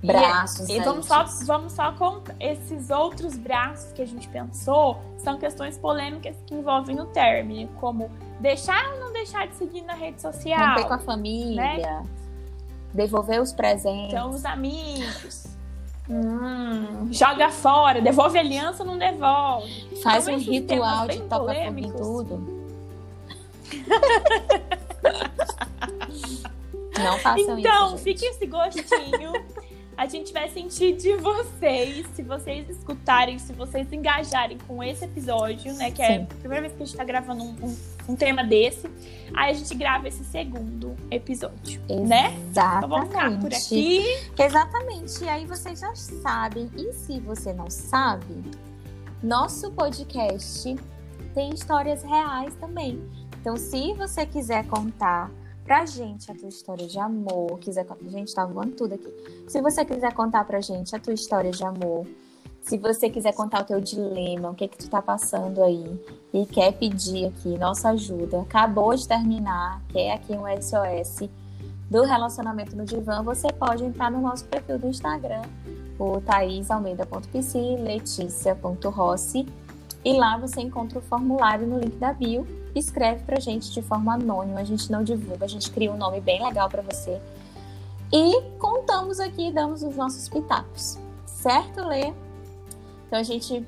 braços. 0.01 0.69
E 0.69 0.73
aí 0.73 0.79
vamos 0.79 1.05
só, 1.05 1.25
vamos 1.45 1.73
só 1.73 1.91
contar. 1.91 2.33
Esses 2.39 2.89
outros 2.89 3.37
braços 3.37 3.91
que 3.91 4.01
a 4.01 4.05
gente 4.05 4.27
pensou 4.29 4.97
são 5.17 5.37
questões 5.37 5.77
polêmicas 5.77 6.35
que 6.47 6.55
envolvem 6.55 6.99
o 6.99 7.05
término, 7.07 7.69
como 7.79 8.09
deixar 8.39 8.93
ou 8.93 8.99
não 9.01 9.11
deixar 9.11 9.47
de 9.47 9.55
seguir 9.55 9.81
na 9.81 9.93
rede 9.93 10.21
social. 10.21 10.69
romper 10.69 10.87
com 10.87 10.93
a 10.93 10.99
família, 10.99 12.03
devolver 12.93 13.41
os 13.41 13.53
presentes. 13.53 14.13
Então, 14.13 14.29
os 14.31 14.45
amigos. 14.45 15.45
Hum, 16.09 17.07
joga 17.11 17.49
fora, 17.49 18.01
devolve 18.01 18.37
a 18.37 18.41
aliança 18.41 18.83
ou 18.83 18.89
não 18.89 18.97
devolve. 18.97 19.87
Faz 20.01 20.27
então 20.27 20.39
um 20.39 20.41
ritual 20.41 21.07
de 21.07 21.19
bem 21.19 21.27
tocar 21.27 21.65
fogo 21.65 21.79
em 21.79 21.91
tudo. 21.91 22.59
Não 26.99 27.17
façam 27.19 27.57
então, 27.57 27.95
isso. 27.95 28.03
fique 28.03 28.25
esse 28.25 28.45
gostinho. 28.45 29.31
A 29.99 30.05
gente 30.05 30.31
vai 30.31 30.47
sentir 30.47 30.95
de 30.95 31.17
vocês, 31.17 32.07
se 32.15 32.23
vocês 32.23 32.69
escutarem, 32.69 33.37
se 33.37 33.51
vocês 33.51 33.91
engajarem 33.91 34.57
com 34.65 34.81
esse 34.81 35.03
episódio, 35.03 35.73
né? 35.73 35.91
Que 35.91 36.01
é 36.01 36.19
Sim. 36.19 36.23
a 36.23 36.35
primeira 36.35 36.61
vez 36.61 36.73
que 36.73 36.83
a 36.83 36.85
gente 36.85 36.95
tá 36.95 37.03
gravando 37.03 37.43
um, 37.43 37.49
um, 37.61 37.77
um 38.07 38.15
tema 38.15 38.41
desse. 38.41 38.89
Aí 39.35 39.51
a 39.51 39.53
gente 39.53 39.75
grava 39.75 40.07
esse 40.07 40.23
segundo 40.23 40.95
episódio, 41.11 41.81
né? 42.07 42.33
Então 42.49 42.87
vamos 42.87 43.09
ficar 43.09 43.29
por 43.41 43.51
Exatamente. 43.51 43.55
aqui. 43.57 44.41
Exatamente. 44.41 45.21
E 45.21 45.27
aí 45.27 45.45
vocês 45.45 45.81
já 45.81 45.93
sabem. 45.93 46.71
E 46.77 46.93
se 46.93 47.19
você 47.19 47.51
não 47.51 47.69
sabe, 47.69 48.41
nosso 49.21 49.69
podcast 49.71 50.77
tem 51.33 51.49
histórias 51.49 52.03
reais 52.03 52.55
também. 52.55 53.03
Então, 53.41 53.57
se 53.57 53.93
você 53.95 54.25
quiser 54.25 54.65
contar 54.67 55.29
pra 55.69 55.85
gente 55.85 56.31
a 56.31 56.33
tua 56.33 56.49
história 56.49 56.87
de 56.87 56.97
amor, 56.97 57.59
quiser 57.59 57.85
contar, 57.85 58.09
gente, 58.09 58.33
tá 58.33 58.43
voando 58.43 58.71
tudo 58.71 58.95
aqui. 58.95 59.13
Se 59.47 59.61
você 59.61 59.85
quiser 59.85 60.11
contar 60.15 60.43
pra 60.43 60.59
gente 60.59 60.95
a 60.95 60.99
tua 60.99 61.13
história 61.13 61.51
de 61.51 61.63
amor, 61.63 62.07
se 62.63 62.75
você 62.75 63.07
quiser 63.07 63.35
contar 63.35 63.61
o 63.61 63.65
teu 63.65 63.79
dilema, 63.79 64.49
o 64.49 64.55
que 64.55 64.67
que 64.67 64.79
tu 64.79 64.89
tá 64.89 64.99
passando 64.99 65.61
aí 65.61 66.01
e 66.33 66.43
quer 66.47 66.71
pedir 66.71 67.27
aqui 67.27 67.55
nossa 67.59 67.89
ajuda, 67.89 68.41
acabou 68.41 68.95
de 68.95 69.07
terminar, 69.07 69.79
quer 69.89 70.13
aqui 70.13 70.33
um 70.33 70.45
SOS 70.59 71.29
do 71.87 72.01
relacionamento 72.01 72.75
no 72.75 72.83
divã, 72.83 73.21
você 73.21 73.53
pode 73.53 73.85
entrar 73.85 74.09
no 74.09 74.21
nosso 74.21 74.45
perfil 74.45 74.79
do 74.79 74.87
Instagram, 74.87 75.43
o 75.99 76.19
thaisalmeida.pc, 76.19 77.59
leticia.rossi, 77.79 79.45
e 80.03 80.13
lá 80.13 80.37
você 80.37 80.61
encontra 80.61 80.99
o 80.99 81.01
formulário 81.01 81.67
no 81.67 81.79
link 81.79 81.95
da 81.97 82.13
bio. 82.13 82.47
Escreve 82.73 83.23
pra 83.23 83.39
gente 83.39 83.71
de 83.71 83.81
forma 83.81 84.13
anônima, 84.13 84.59
a 84.59 84.63
gente 84.63 84.91
não 84.91 85.03
divulga, 85.03 85.45
a 85.45 85.49
gente 85.49 85.69
cria 85.71 85.91
um 85.91 85.97
nome 85.97 86.21
bem 86.21 86.43
legal 86.43 86.69
pra 86.69 86.81
você. 86.81 87.19
E 88.11 88.41
contamos 88.57 89.19
aqui, 89.19 89.51
damos 89.51 89.83
os 89.83 89.95
nossos 89.95 90.29
pitacos. 90.29 90.97
Certo, 91.25 91.85
Lê? 91.85 92.13
Então 93.07 93.19
a 93.19 93.23
gente. 93.23 93.65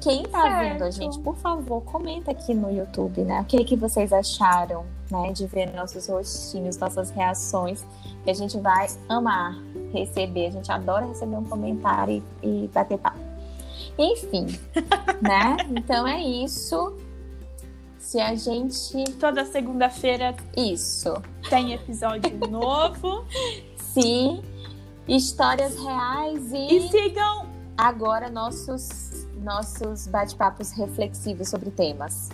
Quem 0.00 0.22
tá 0.22 0.40
Certo. 0.42 0.60
vendo 0.60 0.84
a 0.84 0.90
gente, 0.90 1.18
por 1.18 1.36
favor, 1.36 1.82
comenta 1.82 2.30
aqui 2.30 2.54
no 2.54 2.70
YouTube, 2.70 3.20
né? 3.20 3.42
O 3.42 3.44
que, 3.44 3.62
que 3.64 3.76
vocês 3.76 4.10
acharam, 4.14 4.86
né? 5.10 5.30
De 5.30 5.46
ver 5.46 5.74
nossos 5.74 6.08
rostinhos, 6.08 6.78
nossas 6.78 7.10
reações. 7.10 7.84
Que 8.24 8.30
a 8.30 8.34
gente 8.34 8.58
vai 8.58 8.86
amar 9.08 9.58
receber. 9.92 10.46
A 10.46 10.50
gente 10.50 10.72
adora 10.72 11.04
receber 11.04 11.36
um 11.36 11.44
comentário 11.44 12.22
e, 12.42 12.64
e 12.64 12.68
bater 12.68 12.96
papo. 12.96 13.29
Enfim, 13.98 14.46
né? 15.20 15.56
Então 15.70 16.06
é 16.06 16.20
isso. 16.22 16.96
Se 17.98 18.18
a 18.18 18.34
gente. 18.34 19.04
Toda 19.20 19.44
segunda-feira 19.44 20.34
Isso. 20.56 21.14
tem 21.48 21.74
episódio 21.74 22.36
novo. 22.50 23.24
Se 23.76 24.40
histórias 25.06 25.76
reais 25.76 26.52
e. 26.52 26.76
E 26.76 26.88
sigam 26.88 27.48
agora 27.76 28.28
nossos 28.28 29.26
nossos 29.42 30.06
bate-papos 30.06 30.70
reflexivos 30.72 31.48
sobre 31.48 31.70
temas. 31.70 32.30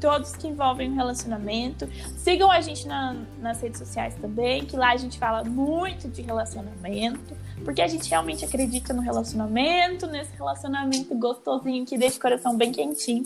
Todos 0.00 0.34
que 0.36 0.46
envolvem 0.46 0.90
o 0.90 0.94
relacionamento. 0.94 1.88
Sigam 2.16 2.50
a 2.50 2.60
gente 2.60 2.86
na- 2.86 3.16
nas 3.40 3.60
redes 3.60 3.78
sociais 3.78 4.14
também, 4.16 4.64
que 4.64 4.76
lá 4.76 4.92
a 4.92 4.96
gente 4.96 5.18
fala 5.18 5.44
muito 5.44 6.08
de 6.08 6.22
relacionamento, 6.22 7.36
porque 7.64 7.82
a 7.82 7.88
gente 7.88 8.08
realmente 8.08 8.44
acredita 8.44 8.92
no 8.94 9.02
relacionamento, 9.02 10.06
nesse 10.06 10.34
relacionamento 10.36 11.14
gostosinho 11.14 11.84
que 11.84 11.98
deixa 11.98 12.16
o 12.18 12.20
coração 12.20 12.56
bem 12.56 12.72
quentinho. 12.72 13.24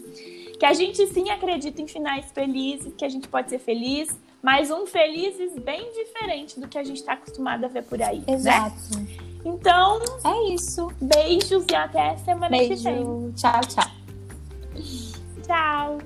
Que 0.59 0.67
a 0.67 0.73
gente 0.75 1.05
sim 1.09 1.29
acredita 1.31 1.83
em 1.83 1.89
finais 1.89 2.27
felizes, 2.33 2.93
que 2.97 3.05
a 3.05 3.09
gente 3.09 3.27
pode 3.29 3.51
ser 3.51 3.59
feliz, 3.59 4.09
mas 4.41 4.71
um 4.71 4.87
felizes 4.87 5.53
bem 5.59 5.91
diferente 5.93 6.59
do 6.61 6.69
que 6.69 6.79
a 6.79 6.85
gente 6.85 6.99
está 6.99 7.15
acostumado 7.15 7.65
a 7.65 7.69
ver 7.69 7.83
por 7.83 8.01
aí. 8.01 8.23
Né? 8.29 8.73
Então, 9.45 9.99
É 10.25 10.55
isso. 10.55 10.89
beijos 11.01 11.65
e 11.69 11.75
até 11.75 12.17
semana 12.19 12.57
que 12.57 12.75
vem. 12.77 12.95
Beijo. 12.95 13.33
Tchau, 13.35 13.61
tchau. 13.63 13.91
Tchau! 15.45 15.99